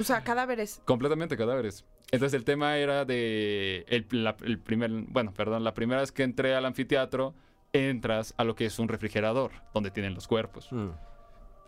[0.00, 0.80] O sea, cadáveres.
[0.84, 1.84] Completamente cadáveres.
[2.10, 6.22] Entonces el tema era de el, la- el primer, bueno, perdón, la primera vez que
[6.22, 7.34] entré al anfiteatro,
[7.72, 10.68] entras a lo que es un refrigerador, donde tienen los cuerpos.
[10.72, 10.90] Mm.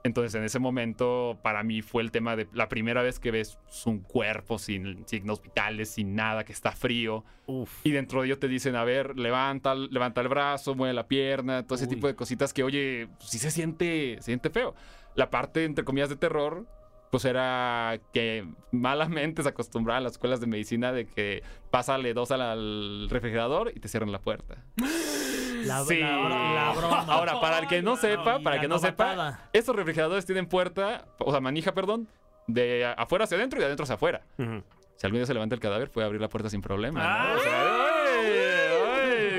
[0.05, 3.59] Entonces en ese momento para mí fue el tema de la primera vez que ves
[3.87, 7.25] un cuerpo sin signos vitales, sin nada, que está frío.
[7.47, 7.81] Uf.
[7.87, 11.63] Y dentro de ello te dicen, a ver, levanta, levanta el brazo, mueve la pierna,
[11.63, 11.95] todo ese Uy.
[11.95, 14.75] tipo de cositas que, oye, sí se siente, se siente feo.
[15.15, 16.67] La parte, entre comillas, de terror,
[17.11, 22.31] pues era que malamente se acostumbraba a las escuelas de medicina de que pásale dos
[22.33, 24.57] al, al refrigerador y te cierran la puerta.
[25.65, 25.99] La, Sí.
[25.99, 27.05] la bro- la broma.
[27.09, 31.07] Ahora, para el que no sepa, para el que no sepa, estos refrigeradores tienen puerta,
[31.19, 32.07] o sea, manija, perdón,
[32.47, 34.27] de afuera hacia adentro y de adentro hacia afuera.
[34.37, 37.01] Si algún día se levanta el cadáver, puede abrir la puerta sin problema.
[37.03, 37.09] ¿no?
[37.09, 38.27] ¡Ay!
[38.61, 38.64] O.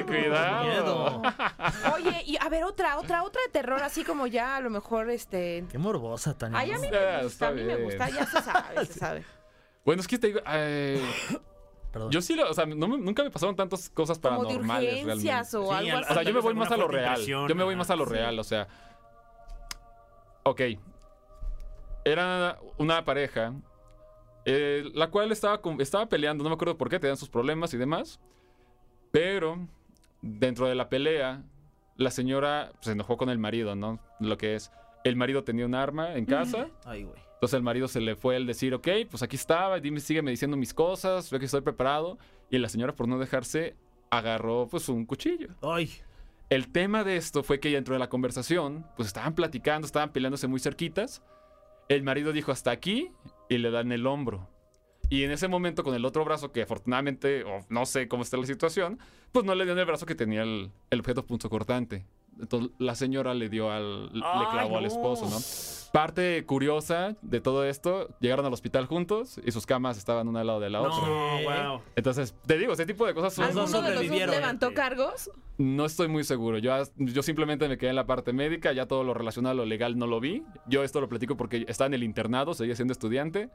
[0.05, 0.63] cuidado.
[0.65, 1.21] Miedo.
[1.95, 5.09] Oye, y a ver, otra, otra, otra de terror, así como ya a lo mejor,
[5.09, 5.65] este...
[5.71, 6.59] Qué morbosa, Tania.
[6.59, 8.93] Ay, a mí Ah, me gusta, está a mí me gusta, ya se sabe, se
[8.93, 9.23] sabe.
[9.83, 11.01] Bueno, es que te digo, eh,
[11.91, 12.11] Perdón.
[12.11, 15.53] yo sí, lo- o sea, no nunca me pasaron tantas cosas Como de paranormales urgencias
[15.53, 15.57] realmente.
[15.57, 16.11] o Sí, algo así.
[16.11, 17.21] O sea, yo me voy más a lo real.
[17.21, 18.67] Yo me voy más a lo real, o sea.
[20.43, 20.61] Ok.
[22.03, 23.53] Era una pareja,
[24.45, 27.77] eh, la cual estaba, estaba peleando, no me acuerdo por qué, tenían sus problemas y
[27.77, 28.19] demás.
[29.11, 29.67] Pero
[30.25, 31.43] dentro de la pelea,
[31.95, 33.99] la señora se enojó con el marido, ¿no?
[34.19, 34.71] Lo que es,
[35.03, 36.67] el marido tenía un arma en casa.
[36.83, 37.21] Ay, güey.
[37.35, 40.57] Entonces el marido se le fue el decir, ok, pues aquí estaba, dime, sígueme diciendo
[40.57, 42.17] mis cosas, ve que estoy preparado.
[42.49, 43.75] Y la señora, por no dejarse,
[44.09, 45.49] agarró pues un cuchillo.
[45.61, 45.91] Ay.
[46.49, 50.47] El tema de esto fue que dentro de la conversación, pues estaban platicando, estaban peleándose
[50.47, 51.21] muy cerquitas.
[51.87, 53.11] El marido dijo hasta aquí
[53.49, 54.49] y le dan el hombro.
[55.09, 58.37] Y en ese momento, con el otro brazo, que afortunadamente, o no sé cómo está
[58.37, 58.99] la situación,
[59.31, 62.05] pues no le dio en el brazo que tenía el, el objeto punzocortante.
[62.39, 64.07] Entonces la señora le dio al.
[64.07, 64.19] le
[64.51, 65.37] clavó al esposo, ¿no?
[65.93, 70.47] Parte curiosa de todo esto, llegaron al hospital juntos y sus camas estaban una al
[70.47, 71.07] lado de la otra.
[71.07, 71.45] No, ¿Qué?
[71.45, 71.81] wow.
[71.95, 73.45] Entonces, te digo, ese tipo de cosas son.
[73.45, 75.31] ¿Alguno de los dos levantó cargos?
[75.57, 76.57] No estoy muy seguro.
[76.57, 79.65] Yo, yo simplemente me quedé en la parte médica, ya todo lo relacionado a lo
[79.65, 80.43] legal no lo vi.
[80.67, 83.49] Yo esto lo platico porque estaba en el internado, seguía siendo estudiante.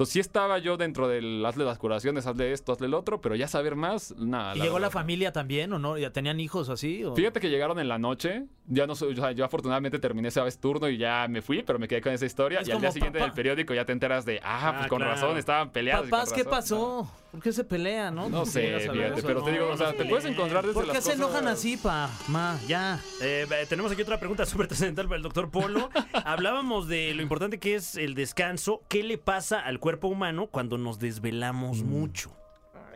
[0.00, 3.34] Entonces sí estaba yo dentro del hazle las curaciones, hazle esto, hazle el otro, pero
[3.36, 4.56] ya saber más, nada.
[4.56, 5.98] ¿Y llegó la familia también o no?
[5.98, 7.04] ¿Ya tenían hijos o así?
[7.04, 7.14] o?
[7.14, 8.46] Fíjate que llegaron en la noche.
[8.66, 12.00] Ya no soy, yo afortunadamente terminé ese turno y ya me fui, pero me quedé
[12.00, 12.60] con esa historia.
[12.60, 13.36] Es y al día siguiente en el papá.
[13.36, 15.12] periódico ya te enteras de, ah, pues Ah, con claro.
[15.12, 16.06] razón, estaban peleados.
[16.06, 16.50] y con Papás, ¿qué razón".
[17.04, 17.12] pasó?
[17.30, 18.28] ¿Por qué se pelean, no?
[18.28, 20.84] No, sé, fíjate, pero te no, digo, o sea, no te puedes encontrar desde ¿Por
[20.88, 22.10] qué las se cosas- enojan así, pa?
[22.26, 23.00] Ma, ya.
[23.22, 25.90] Eh, eh, tenemos aquí otra pregunta súper trascendental para el doctor Polo.
[26.24, 28.82] Hablábamos de lo importante que es el descanso.
[28.88, 32.32] ¿Qué le pasa al cuerpo humano cuando nos desvelamos mucho?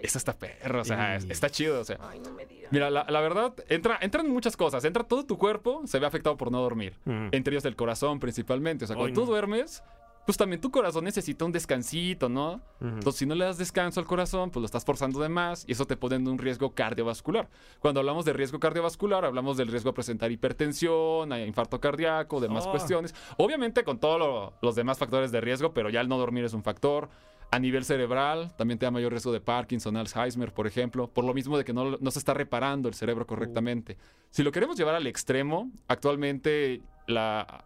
[0.03, 1.29] Esta está perra, o sea, Sí.
[1.31, 1.97] está chido, o sea.
[2.03, 2.71] Ay, no me digas.
[2.73, 4.85] Mira, la, la verdad, entra, entran muchas cosas.
[4.85, 6.99] Entra todo tu cuerpo, se ve afectado por no dormir.
[7.07, 8.85] Entre ellos el corazón principalmente.
[8.85, 9.83] O sea, Ay, cuando tú duermes,
[10.27, 12.61] pues también tu corazón necesita un descansito, ¿no?
[12.81, 15.73] Entonces, si no le das descanso al corazón, pues lo estás forzando de más y
[15.73, 17.49] eso te pone en un riesgo cardiovascular.
[17.79, 22.65] Cuando hablamos de riesgo cardiovascular, hablamos del riesgo a presentar hipertensión, a infarto cardíaco, demás
[22.67, 22.71] Oh.
[22.71, 23.15] cuestiones.
[23.37, 26.55] Obviamente con todos lo- los demás factores de riesgo, pero ya el no dormir es
[26.55, 27.09] un factor.
[27.51, 31.35] A nivel cerebral, también te da mayor riesgo de Parkinson, Alzheimer, por ejemplo, por lo
[31.35, 33.97] mismo de que no, no se está reparando el cerebro correctamente.
[34.31, 37.65] Si lo queremos llevar al extremo, actualmente la,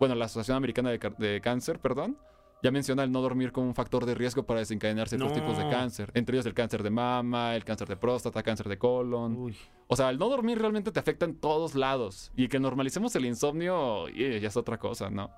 [0.00, 2.18] bueno, la Asociación Americana de, de Cáncer, perdón,
[2.62, 5.34] ya menciona el no dormir como un factor de riesgo para desencadenar ciertos No.
[5.34, 8.76] tipos de cáncer, entre ellos el cáncer de mama, el cáncer de próstata, cáncer de
[8.76, 9.36] colon.
[9.36, 9.56] Uy.
[9.86, 13.24] O sea, el no dormir realmente te afecta en todos lados y que normalicemos el
[13.24, 15.30] insomnio y ya es otra cosa, ¿no?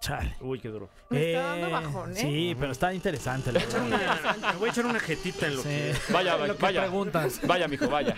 [0.00, 0.34] Chale.
[0.40, 0.88] Uy, qué duro.
[1.10, 2.20] Me está dando bajón, ¿eh?
[2.20, 3.52] Sí, pero está interesante.
[3.52, 4.36] la verdad.
[4.54, 5.68] Me voy a echar una jetita en lo Sí.
[5.68, 5.94] que...
[6.12, 6.80] Vaya, Lo que vaya.
[6.80, 7.40] preguntas.
[7.46, 8.16] Vaya, mijo, vaya.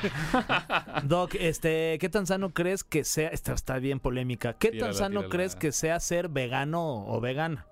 [1.02, 3.28] Doc, este, ¿qué tan sano crees que sea?
[3.30, 4.52] Esta está bien polémica.
[4.54, 5.30] ¿Qué Tírala, tan sano tírala.
[5.30, 7.66] crees que sea ser vegano o vegana?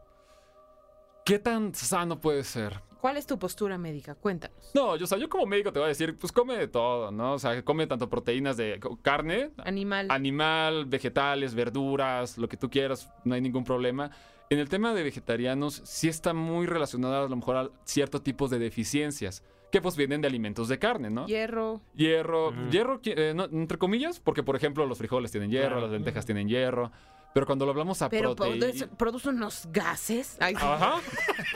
[1.24, 2.80] ¿Qué tan sano puede ser?
[3.00, 4.14] ¿Cuál es tu postura médica?
[4.14, 4.72] Cuéntanos.
[4.74, 7.10] No, yo, o sea, yo como médico te voy a decir, pues come de todo,
[7.10, 7.32] ¿no?
[7.34, 10.08] O sea, come tanto proteínas de carne, Animal.
[10.10, 14.10] animal, vegetales, verduras, lo que tú quieras, no hay ningún problema.
[14.50, 18.50] En el tema de vegetarianos, sí está muy relacionado a lo mejor a ciertos tipos
[18.50, 21.26] de deficiencias, que pues vienen de alimentos de carne, ¿no?
[21.26, 21.80] Hierro.
[21.94, 25.82] Hierro, hierro, qui- eh, no, entre comillas, porque por ejemplo los frijoles tienen hierro, Claro.
[25.82, 26.90] las lentejas tienen hierro,
[27.32, 28.88] pero cuando lo hablamos a Pero proteína...
[28.96, 30.36] produce, unos gases.
[30.40, 30.54] Ay.
[30.56, 30.96] Ajá.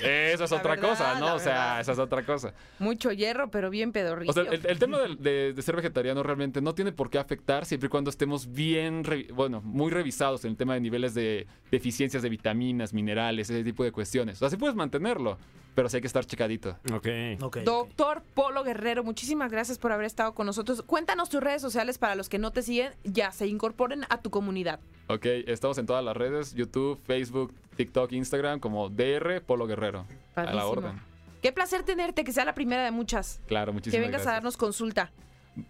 [0.02, 1.34] Esa es La otra verdad, cosa, ¿no?
[1.34, 1.80] O sea, verdad.
[1.80, 2.54] esa es otra cosa.
[2.78, 4.30] Mucho hierro, pero bien pedorrillo.
[4.30, 7.64] O sea, el, el tema de, de ser vegetariano realmente no tiene por qué afectar
[7.66, 12.22] siempre y cuando estemos bien, bueno, muy revisados en el tema de niveles de deficiencias
[12.22, 14.36] de vitaminas, minerales, ese tipo de cuestiones.
[14.36, 15.38] O sea, sí puedes mantenerlo,
[15.74, 16.76] pero sí hay que estar checadito.
[16.92, 17.06] Ok.
[17.40, 17.56] Ok, ok.
[17.58, 20.82] Doctor Polo Guerrero, muchísimas gracias por haber estado con nosotros.
[20.82, 24.30] Cuéntanos tus redes sociales para los que no te siguen, ya se incorporen a tu
[24.30, 24.80] comunidad.
[25.08, 30.06] Ok, estamos en todas las redes, YouTube, Facebook, TikTok, Instagram, como DR Polo Guerrero.
[30.34, 31.00] A la orden.
[31.42, 33.40] Qué placer tenerte, que sea la primera de muchas.
[33.46, 34.34] Claro, Que muchísimas vengas a gracias.
[34.36, 35.12] darnos consulta.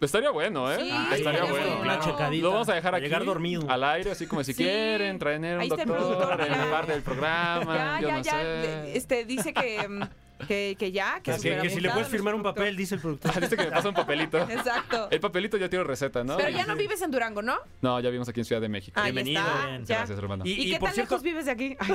[0.01, 0.77] Estaría bueno, ¿eh?
[0.81, 1.67] Sí, estaría estaría bueno.
[1.77, 1.81] bueno.
[1.83, 2.43] Una checadita.
[2.43, 3.05] Lo vamos a dejar A aquí.
[3.07, 3.65] llegar dormido.
[3.69, 4.63] Al aire, así como si Sí.
[4.63, 7.77] quieren, traen un Ahí doctor en la parte del programa.
[7.77, 8.33] ya, yo ya, no ya.
[8.33, 8.97] sé.
[8.97, 10.01] Este, dice que, mm,
[10.47, 13.33] que, que ya, que, Que, que si le puedes firmar un papel, dice el productor.
[13.35, 14.39] Ah, Dice que me pasa un papelito.
[14.39, 15.09] Exacto.
[15.11, 16.37] El papelito ya tiene receta, ¿no?
[16.37, 17.57] Pero ya no vives en Durango, ¿no?
[17.83, 18.99] No, ya vivimos aquí en Ciudad de México.
[19.01, 19.85] Ahí Bienvenido, está, bien.
[19.87, 19.97] ya.
[19.99, 20.45] Gracias, hermano.
[20.47, 21.77] ¿Y, Y- y qué por tan cierto- lejos vives de aquí?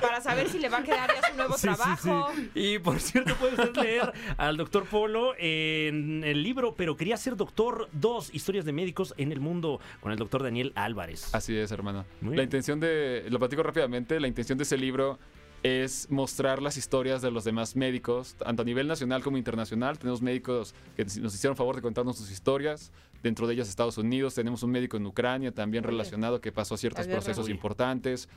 [0.00, 2.30] Para saber si le va a quedar ya su nuevo Sí, trabajo.
[2.34, 2.50] sí.
[2.54, 7.88] Y por cierto, puedes leer al doctor Polo en el libro, pero quería ser doctor
[7.92, 11.34] 2, historias de médicos en el mundo, con el doctor Daniel Álvarez.
[11.34, 12.04] Así es, hermano.
[12.20, 12.44] Muy la bien.
[12.44, 15.18] intención de, lo platico rápidamente, la intención de ese libro
[15.68, 19.98] es mostrar las historias de los demás médicos, tanto a nivel nacional como internacional.
[19.98, 22.92] Tenemos médicos que nos hicieron favor de contarnos sus historias.
[23.22, 25.92] Dentro de ellas Estados Unidos, tenemos un médico en Ucrania también Oye.
[25.92, 27.22] relacionado que pasó ciertos La guerra.
[27.22, 28.28] procesos importantes.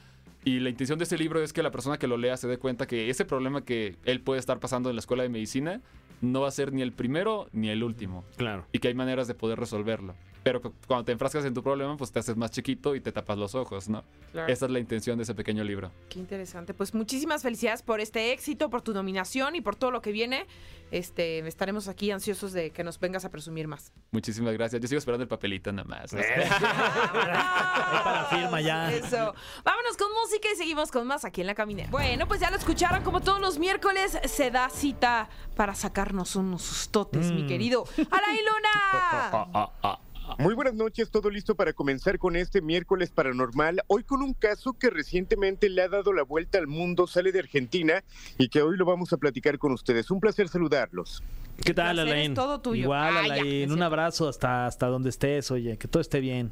[0.46, 2.58] Y la intención de este libro es que la persona que lo lea se dé
[2.58, 5.82] cuenta que ese problema que él puede estar pasando en la escuela de medicina
[6.22, 8.66] no va a ser ni el primero ni el último Claro.
[8.72, 10.16] y que hay maneras de poder resolverlo.
[10.48, 13.12] Pero cu- cuando te enfrascas en tu problema, pues te haces más chiquito y te
[13.12, 14.04] tapas los ojos, ¿no?
[14.32, 14.52] Claro.
[14.52, 15.92] Esa es la intención de ese pequeño libro.
[16.10, 16.74] Qué interesante.
[16.74, 20.46] Pues muchísimas felicidades por este éxito, por tu nominación y por todo lo que viene.
[20.90, 23.92] Este, estaremos aquí ansiosos de que nos vengas a presumir más.
[24.12, 24.82] Muchísimas gracias.
[24.82, 26.14] Yo sigo esperando el papelito nada más.
[26.14, 26.24] Eh.
[26.50, 28.02] ¡Vámonos!
[28.04, 28.92] para firma ya.
[28.94, 29.34] Eso.
[29.66, 31.90] Vámonos con música y seguimos con más aquí en la caminera.
[31.90, 36.62] Bueno, pues ya lo escucharon, como todos los miércoles se da cita para sacarnos unos
[36.62, 37.48] sustotes, mi Mm.
[37.48, 37.84] querido.
[38.10, 40.00] ¡Araí Luna!
[40.40, 43.82] Muy buenas noches, todo listo para comenzar con este miércoles paranormal.
[43.88, 47.40] Hoy con un caso que recientemente le ha dado la vuelta al mundo, sale de
[47.40, 48.04] Argentina
[48.38, 50.12] y que hoy lo vamos a platicar con ustedes.
[50.12, 51.24] Un placer saludarlos.
[51.64, 52.34] ¿Qué tal, placer es Alain?
[52.36, 52.84] todo tuyo.
[52.84, 56.52] Igual, Ah, Alain, un abrazo hasta, hasta donde estés, oye, que todo esté bien.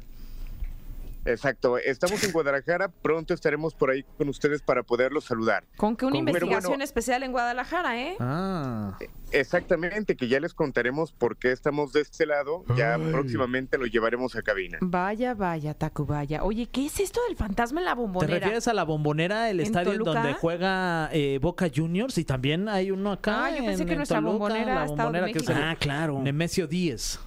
[1.26, 5.64] Exacto, estamos en Guadalajara, pronto estaremos por ahí con ustedes para poderlos saludar.
[5.76, 8.16] Con que una Con- investigación bueno- especial en Guadalajara, ¿eh?
[8.20, 8.96] Ah,
[9.32, 13.10] Exactamente, que ya les contaremos por qué estamos de este lado, ya Ay.
[13.10, 14.78] próximamente lo llevaremos a cabina.
[14.80, 16.44] Vaya, vaya, Tacubaya.
[16.44, 18.38] Oye, ¿qué es esto del fantasma en la ¿te bombonera?
[18.38, 20.20] refieres a la bombonera, el ¿En estadio en Toluca?
[20.22, 22.16] donde juega eh, Boca Juniors?
[22.18, 23.46] Y también hay uno acá.
[23.46, 25.76] Ah, yo pensé en- que en nuestra Toluca, bombonera la bombonera que es el Ah,
[25.78, 26.20] claro.
[26.22, 27.18] Nemesio 10.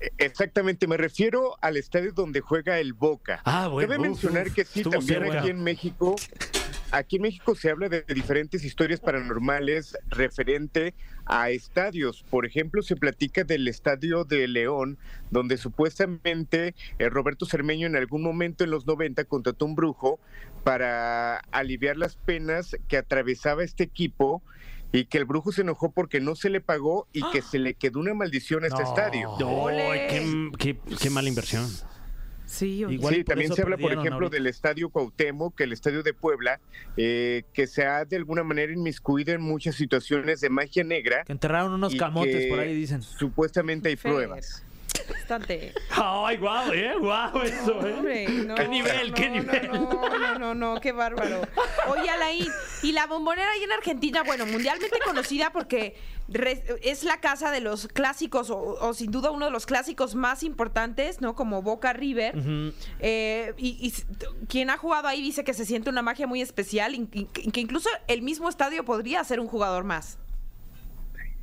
[0.00, 3.40] Eh, Exactamente, me refiero al estadio donde juega el Boca.
[3.44, 3.88] Ah, bueno.
[3.88, 6.16] Cabe uf, mencionar uf, que sí, también aquí en México,
[6.90, 10.94] aquí en México se habla de diferentes historias paranormales referente
[11.26, 12.24] a estadios.
[12.30, 14.98] Por ejemplo, se platica del estadio de León,
[15.30, 20.20] donde supuestamente eh, Roberto Cermeño en algún momento en los 90 contrató un brujo
[20.62, 24.42] para aliviar las penas que atravesaba este equipo
[24.98, 27.74] y que el brujo se enojó porque no se le pagó y que se le
[27.74, 28.88] quedó una maldición a este No.
[28.88, 29.30] estadio.
[29.32, 30.06] Ole.
[30.08, 31.66] Qué, qué- qué mala inversión.
[32.44, 32.84] Sí.
[32.88, 34.36] Igual también se habla, por ejemplo, ahorita.
[34.36, 36.60] del estadio Cuauhtémoc, que el estadio de Puebla,
[36.96, 41.24] eh, que se ha de alguna manera inmiscuido en muchas situaciones de magia negra.
[41.24, 43.02] Que enterraron unos camotes por ahí, dicen.
[43.02, 44.64] Supuestamente hay pruebas.
[45.08, 45.72] Bastante.
[45.90, 47.94] Ay, guau, eh, guau, eso, eh.
[47.94, 49.70] Hombre, no, ¿Qué nivel, no, qué nivel?
[49.72, 51.42] No, no, no, no, qué bárbaro.
[51.88, 52.46] Oye, Alain,
[52.82, 55.96] y la bombonera ahí en Argentina, bueno, mundialmente conocida porque
[56.82, 60.42] es la casa de los clásicos, o, o sin duda uno de los clásicos más
[60.42, 61.34] importantes, ¿no?
[61.34, 62.34] Como Boca River.
[63.00, 63.92] Eh, y,
[64.48, 67.60] quien ha jugado ahí dice que se siente una magia muy especial, y, y que
[67.60, 70.18] incluso el mismo estadio podría ser un jugador más.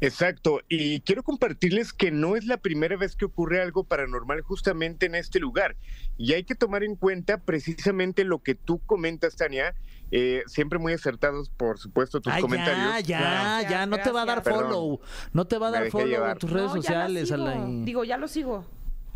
[0.05, 5.05] Exacto, y quiero compartirles que no es la primera vez que ocurre algo paranormal justamente
[5.05, 5.77] en este lugar.
[6.17, 9.73] Y hay que tomar en cuenta precisamente lo que tú comentas, Tania,
[10.11, 12.77] eh, siempre muy acertados, por supuesto, tus Ay, comentarios.
[12.77, 14.99] ya, ya, Gracias, ya, no te va a dar follow.
[15.31, 16.31] No te va a dar follow llevar.
[16.33, 17.31] en tus redes No, sociales.
[17.31, 17.85] Alain.
[17.85, 18.65] Digo, ya lo sigo.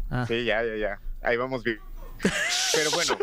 [0.10, 0.26] Ah.
[0.26, 1.02] Sí, ya, ya, ya.
[1.21, 1.80] Ahí vamos bien.
[2.73, 3.17] Pero bueno,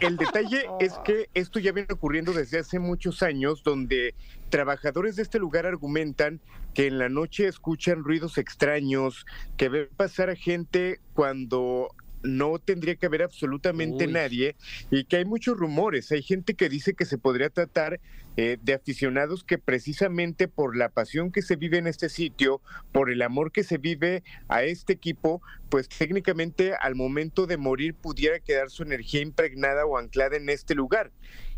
[0.00, 4.14] el detalle es que esto ya viene ocurriendo desde hace muchos años, donde
[4.50, 6.40] trabajadores de este lugar argumentan
[6.74, 11.94] que en la noche escuchan ruidos extraños, que ven pasar a gente cuando
[12.24, 14.12] no tendría que haber absolutamente Uy.
[14.12, 14.56] nadie
[14.90, 16.10] y que hay muchos rumores.
[16.10, 18.00] Hay gente que dice que se podría tratar
[18.36, 22.60] eh, de aficionados que precisamente por la pasión que se vive en este sitio,
[22.90, 27.94] por el amor que se vive a este equipo, pues técnicamente al momento de morir
[27.94, 31.12] pudiera quedar su energía impregnada o anclada en este lugar.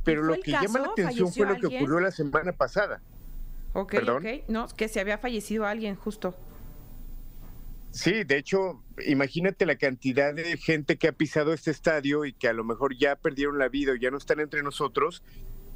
[0.05, 3.03] Pero lo que llama la atención fue lo que ¿Falleció ocurrió la semana pasada.
[3.73, 4.27] Ok, ¿Perdón?
[4.27, 4.49] ok.
[4.49, 6.35] No, que se había fallecido alguien, justo.
[7.97, 12.47] Sí, de hecho, imagínate la cantidad de gente que ha pisado este estadio y que
[12.47, 15.23] a lo mejor ya perdieron la vida o ya no están entre nosotros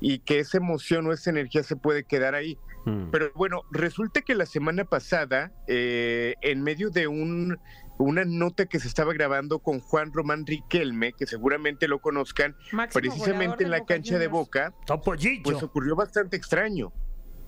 [0.00, 2.58] y que esa emoción o esa energía se puede quedar ahí.
[2.84, 3.10] Mm.
[3.10, 7.58] Pero bueno, resulta que la semana pasada, eh, en medio de un,
[7.96, 13.00] una nota que se estaba grabando con Juan Román Riquelme, que seguramente lo conozcan, Máximo
[13.00, 14.28] precisamente en la cancha de.
[14.28, 15.42] Boca, Topollillo.
[15.42, 16.92] pues ocurrió bastante extraño.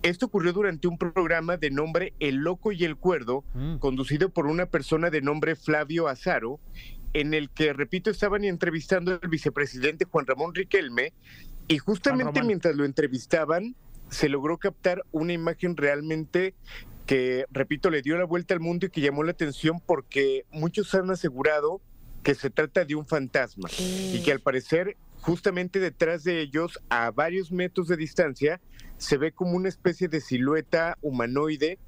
[0.02, 3.76] Esto ocurrió durante un programa de nombre El Loco y el Cuerdo, Mm.
[3.78, 6.58] conducido por una persona de nombre Flavio Azaro,
[7.12, 11.12] en el que, repito, estaban entrevistando al vicepresidente Juan Ramón Riquelme,
[11.68, 13.76] y justamente mientras lo entrevistaban,
[14.10, 16.54] se logró captar una imagen realmente
[17.06, 20.94] que, repito, le dio la vuelta al mundo y que llamó la atención porque muchos
[20.94, 21.80] han asegurado
[22.22, 27.10] que se trata de un fantasma y que al parecer justamente detrás de ellos, a
[27.12, 28.60] varios metros de distancia,
[29.02, 31.78] se ve como una especie de silueta humanoide,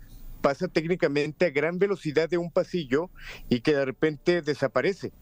[0.40, 3.08] pasa técnicamente a gran velocidad de un pasillo
[3.48, 5.12] y que de repente desaparece.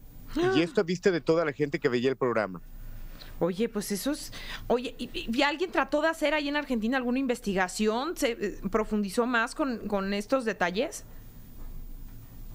[0.55, 2.61] Y esto a vista de toda la gente que veía el programa.
[3.39, 4.31] Oye, pues eso es.
[4.67, 8.17] Oye, ¿y, y- y alguien trató de hacer ahí en Argentina alguna investigación?
[8.17, 11.03] ¿Se eh, profundizó más con, con estos detalles?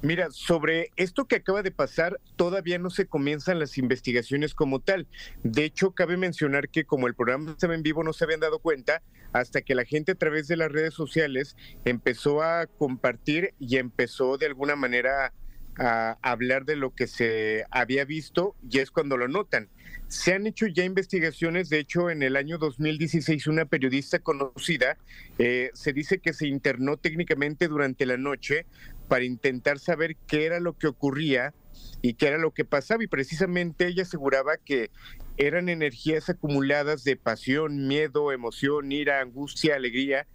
[0.01, 5.09] Mira, sobre esto que acaba de pasar, todavía no se comienzan las investigaciones como tal.
[5.43, 8.61] De hecho, cabe mencionar que como el programa estaba en vivo, no se habían dado
[8.61, 13.77] cuenta hasta que la gente a través de las redes sociales empezó a compartir y
[13.77, 15.33] empezó de alguna manera
[15.79, 19.69] a hablar de lo que se había visto y es cuando lo notan.
[20.09, 24.97] Se han hecho ya investigaciones, de hecho en el año 2016 una periodista conocida
[25.39, 28.67] eh, se dice que se internó técnicamente durante la noche
[29.09, 31.55] para intentar saber qué era lo que ocurría
[32.03, 33.03] y qué era lo que pasaba.
[33.03, 34.91] Y precisamente ella aseguraba que
[35.37, 40.27] eran energías acumuladas de pasión, miedo, emoción, ira, angustia, alegría,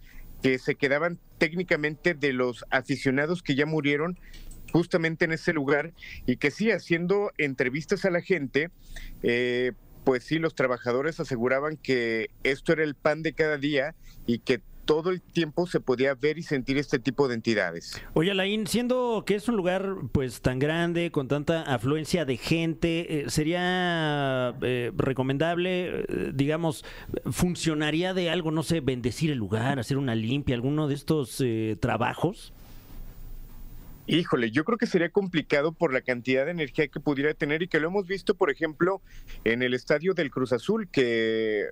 [0.42, 4.18] que se quedaban técnicamente de los aficionados que ya murieron
[4.72, 5.92] justamente en ese lugar
[6.26, 8.70] y que sí, haciendo entrevistas a la gente,
[9.22, 9.72] eh,
[10.04, 13.94] pues sí, los trabajadores aseguraban que esto era el pan de cada día
[14.26, 18.00] y que todo el tiempo se podía ver y sentir este tipo de entidades.
[18.14, 23.20] Oye, Alain, siendo que es un lugar pues tan grande, con tanta afluencia de gente,
[23.20, 26.84] eh, ¿sería eh, recomendable, eh, digamos,
[27.30, 31.76] funcionaría de algo, no sé, bendecir el lugar, hacer una limpia, alguno de estos eh,
[31.80, 32.52] trabajos?
[34.06, 37.68] Híjole, yo creo que sería complicado por la cantidad de energía que pudiera tener y
[37.68, 39.00] que lo hemos visto, por ejemplo,
[39.44, 41.64] en el estadio del Cruz Azul, que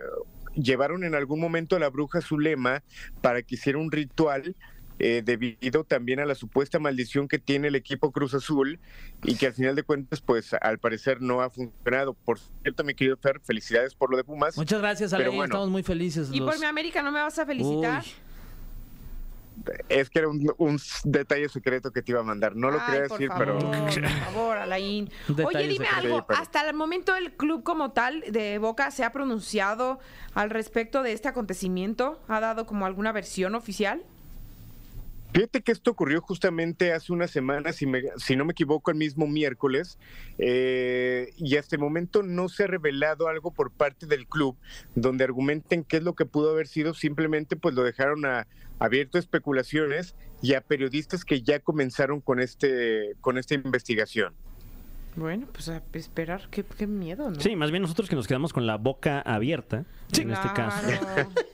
[0.55, 2.83] llevaron en algún momento a la bruja Zulema
[3.21, 4.55] para que hiciera un ritual
[4.99, 8.79] eh, debido también a la supuesta maldición que tiene el equipo Cruz Azul
[9.25, 12.15] y que al final de cuentas, pues al parecer no ha funcionado.
[12.15, 14.57] Por cierto, mi querido Fer, felicidades por lo de Pumas.
[14.57, 15.45] Muchas gracias, bueno.
[15.45, 16.29] Estamos muy felices.
[16.33, 18.03] ¿Y los- por mi América no me vas a felicitar?
[18.05, 18.11] Uy.
[19.89, 22.57] Es que era un, un detalle secreto que te iba a mandar.
[22.57, 23.71] No lo Ay, quería decir, favor, pero...
[23.71, 25.11] Por favor, Alain.
[25.45, 26.15] Oye, dime secreto.
[26.17, 26.27] algo.
[26.29, 29.99] Hasta el momento el club como tal de Boca se ha pronunciado
[30.35, 32.21] al respecto de este acontecimiento.
[32.29, 34.03] ¿Ha dado como alguna versión oficial?
[35.33, 37.87] Fíjate que esto ocurrió justamente hace unas semanas, si,
[38.19, 39.99] si no me equivoco, el mismo miércoles,
[40.37, 44.57] eh, y hasta el momento no se ha revelado algo por parte del club
[44.95, 48.47] donde argumenten qué es lo que pudo haber sido, simplemente pues lo dejaron a,
[48.79, 54.35] abierto a especulaciones y a periodistas que ya comenzaron con, este, con esta investigación.
[55.15, 56.49] Bueno, pues a esperar.
[56.51, 57.39] Qué, qué miedo, ¿no?
[57.39, 59.85] Sí, más bien nosotros que nos quedamos con la boca abierta,
[60.19, 60.87] en este caso.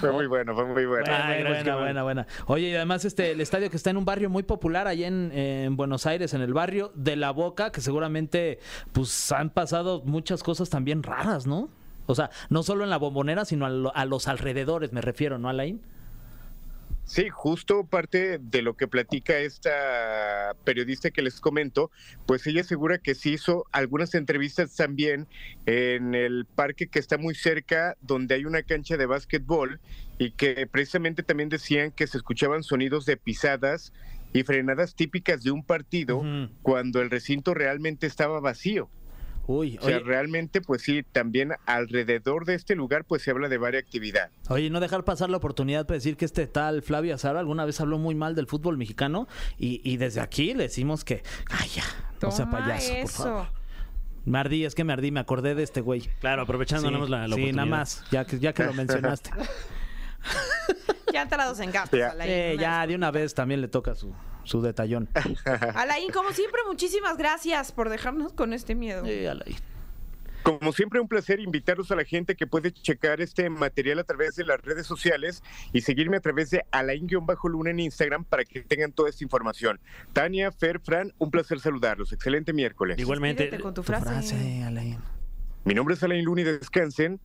[0.00, 1.04] Fue muy bueno, fue muy bueno.
[1.06, 2.26] Buena, Ay, gracias, buena, buena, buena.
[2.46, 5.32] Oye, y además este el estadio que está en un barrio muy popular allá en,
[5.32, 8.58] en Buenos Aires, en el barrio de La Boca, que seguramente
[8.92, 11.68] pues han pasado muchas cosas también raras, ¿no?
[12.06, 15.38] O sea, no solo en la bombonera, sino a, lo- a los alrededores, me refiero,
[15.38, 15.80] ¿no, Alain?
[17.06, 21.92] Sí, justo parte de lo que platica esta periodista que les comento,
[22.26, 25.28] pues ella asegura que sí hizo algunas entrevistas también
[25.66, 29.80] en el parque que está muy cerca, donde hay una cancha de básquetbol
[30.18, 33.92] y que precisamente también decían que se escuchaban sonidos de pisadas
[34.32, 36.24] y frenadas típicas de un partido
[36.62, 38.90] cuando el recinto realmente estaba vacío.
[39.48, 43.48] Uy, O sea, oye, realmente, pues sí, también alrededor de este lugar, pues se habla
[43.48, 44.30] de varias actividad.
[44.48, 47.80] oye, no dejar pasar la oportunidad para decir que este tal Flavio Azaro alguna vez
[47.80, 49.28] habló muy mal del fútbol mexicano
[49.58, 51.84] y, y desde aquí le decimos que, ay, ya,
[52.20, 53.46] no sea payaso, por favor.
[54.24, 56.00] Me ardí, es que me ardí, me acordé de este güey.
[56.18, 57.54] Claro, aprovechando Sí, la, la sí, oportunidad.
[57.54, 59.30] nada más, ya que, ya que lo mencionaste.
[61.12, 62.10] Ya entrados en gastos, Ya.
[62.10, 62.30] Alain.
[62.30, 64.12] Eh, una ya, de una vez también le toca su,
[64.44, 65.08] su detallón.
[65.74, 69.04] Alain, como siempre, muchísimas gracias por dejarnos con este miedo.
[69.06, 69.56] Eh, Alain.
[70.42, 74.36] Como siempre, un placer invitarlos a la gente que puede checar este material a través
[74.36, 78.92] de las redes sociales y seguirme a través de Alain-Luna en Instagram para que tengan
[78.92, 79.80] toda esta información.
[80.12, 82.12] Tania, Fer, Fran, un placer saludarlos.
[82.12, 82.96] Excelente miércoles.
[82.96, 83.44] Igualmente.
[83.44, 84.98] Despídete con tu frase, Alain.
[85.64, 87.20] Mi nombre es Alain Luna y descansen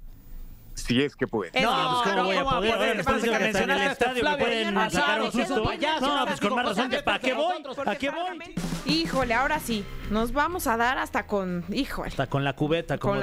[0.73, 1.55] si es que pueden.
[1.55, 2.73] Eso, No, pues cómo voy a ¿cómo poder.
[2.73, 5.63] Ahora me están diciendo que en el estadio me Flavio pueden sacar un que susto.
[5.63, 6.07] payaso.
[6.15, 7.53] No, pues con más razón, ¿para qué voy?
[7.75, 8.55] ¿Para qué voy?
[8.85, 13.13] Híjole, ahora sí, nos vamos a dar hasta con, híjole, Hasta con la cubeta, como
[13.13, 13.21] con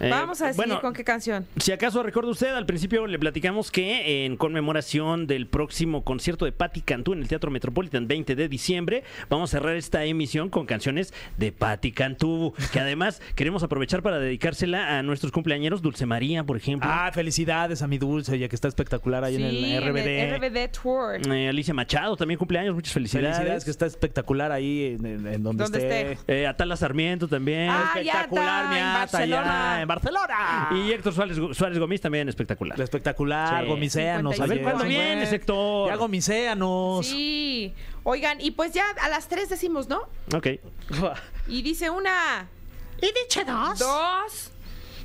[0.00, 1.46] Eh, Vamos a decir bueno, con qué canción.
[1.58, 6.52] Si acaso recuerda usted, al principio le platicamos que en conmemoración del próximo concierto de
[6.52, 10.66] Patti Cantú en el Teatro Metropolitan 20 de diciembre, vamos a cerrar esta emisión con
[10.66, 16.44] canciones de Patti Cantú, que además queremos aprovechar para dedicársela a nuestros cumpleañeros, Dulce María,
[16.44, 16.88] por ejemplo.
[16.92, 20.36] Ah, felicidades a mi dulce, ya que está espectacular ahí Sí, en el RBD.
[20.38, 21.32] RBD Tour.
[21.32, 23.36] Eh, Alicia Machado, también cumpleaños, muchas felicidades.
[23.36, 26.18] Felicidades, que está espectacular ahí en, en- en donde, Donde esté.
[26.26, 27.68] Eh, Atala Sarmiento también.
[27.70, 29.74] Ah, ya espectacular, está, mi en ata, Barcelona.
[29.78, 30.70] ya, en Barcelona.
[30.72, 32.80] Y Héctor Suárez, Suárez Gómez también espectacular.
[32.80, 33.68] Espectacular, Sí.
[33.68, 34.34] gomiseanos.
[34.36, 34.44] 55.
[34.44, 35.32] A ver, ¿cuándo vienes.
[35.32, 35.88] Héctor?
[35.88, 37.06] Ya gomiseanos.
[37.06, 37.74] Sí.
[38.04, 40.02] Oigan, y pues ya a las tres decimos, ¿no?
[40.34, 40.46] Ok.
[41.48, 42.48] Y dice una,
[43.00, 43.78] Y dice dos.
[43.78, 44.50] dos,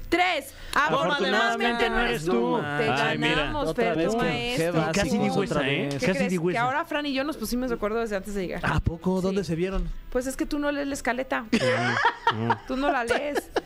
[0.09, 0.53] tres.
[0.73, 2.59] Afortunadamente no eres tú.
[2.77, 3.35] Te Ay, mira.
[3.35, 4.85] ganamos, Otra Fer, vez tu que- maestro.
[4.93, 5.81] Casi otra esa, ¿eh?
[5.85, 5.93] vez.
[5.99, 6.31] ¿Qué Casi crees?
[6.31, 6.61] digo Que esa.
[6.63, 8.61] ahora Fran y yo nos pusimos de acuerdo desde antes de llegar.
[8.65, 9.21] ¿A poco?
[9.21, 9.47] ¿Dónde Sí.
[9.49, 9.89] se vieron?
[10.11, 11.45] Pues es que tú no lees la escaleta.
[12.67, 13.49] tú no la lees.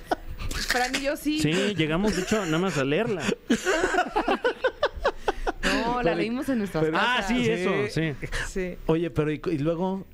[0.71, 1.39] Fran y yo sí.
[1.39, 3.21] Sí, llegamos, de hecho, nada más a leerla.
[5.85, 7.27] No, la leímos en nuestras Ah, casas.
[7.27, 7.51] sí, Sí.
[7.51, 8.13] eso, sí.
[8.49, 8.77] Sí.
[8.87, 10.05] Oye, pero ¿y, y luego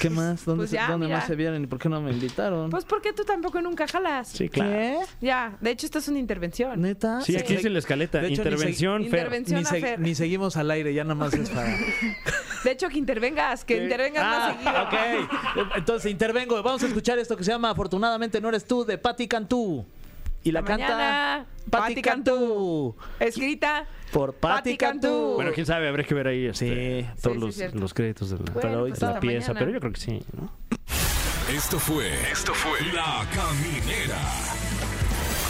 [0.00, 0.44] qué más?
[0.44, 1.18] ¿Dónde, Pues se- ya, dónde mira.
[1.18, 2.68] más se vieron y por qué no me invitaron?
[2.70, 4.28] Pues porque tú tampoco nunca jalas.
[4.28, 4.70] Sí, claro.
[4.72, 4.96] ¿Qué?
[5.20, 6.80] Ya, de hecho, esta es una intervención.
[6.82, 7.20] ¿Neta?
[7.20, 8.18] Sí, aquí dice la escaleta.
[8.20, 9.18] De hecho, ni Intervención, Fer.
[9.20, 9.60] Intervención.
[9.60, 10.00] Ni, a se- Fer.
[10.00, 11.68] ni seguimos al aire, ya nada más es para...
[12.64, 14.72] De hecho, que intervengas, que intervengas más seguido.
[14.74, 14.90] Ah,
[15.54, 15.76] ok.
[15.76, 16.60] Entonces intervengo.
[16.62, 19.86] Vamos a escuchar esto que se llama Afortunadamente no eres tú, de Patti Cantú.
[20.44, 22.96] Y la canta mañana, Patti Patti Cantú.
[23.20, 23.86] Escrita.
[24.12, 25.34] Por Patti Cantú.
[25.36, 27.20] Bueno, quién sabe, habrá que ver ahí este, Sí.
[27.22, 29.58] todos Sí, los, créditos de la, Bueno, de pues la pieza, mañana.
[29.58, 30.50] pero yo creo que sí, ¿no?
[31.54, 32.12] Esto fue.
[32.30, 32.80] Esto fue.
[32.92, 34.18] La Caminera.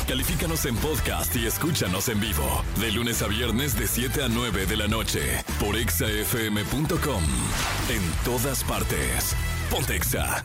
[0.09, 2.65] Califícanos en podcast y escúchanos en vivo.
[2.81, 5.21] De lunes a viernes, de 7 a 9 de la noche.
[5.61, 7.23] Por exafm.com.
[7.91, 9.37] En todas partes.
[9.71, 10.45] Pontexa.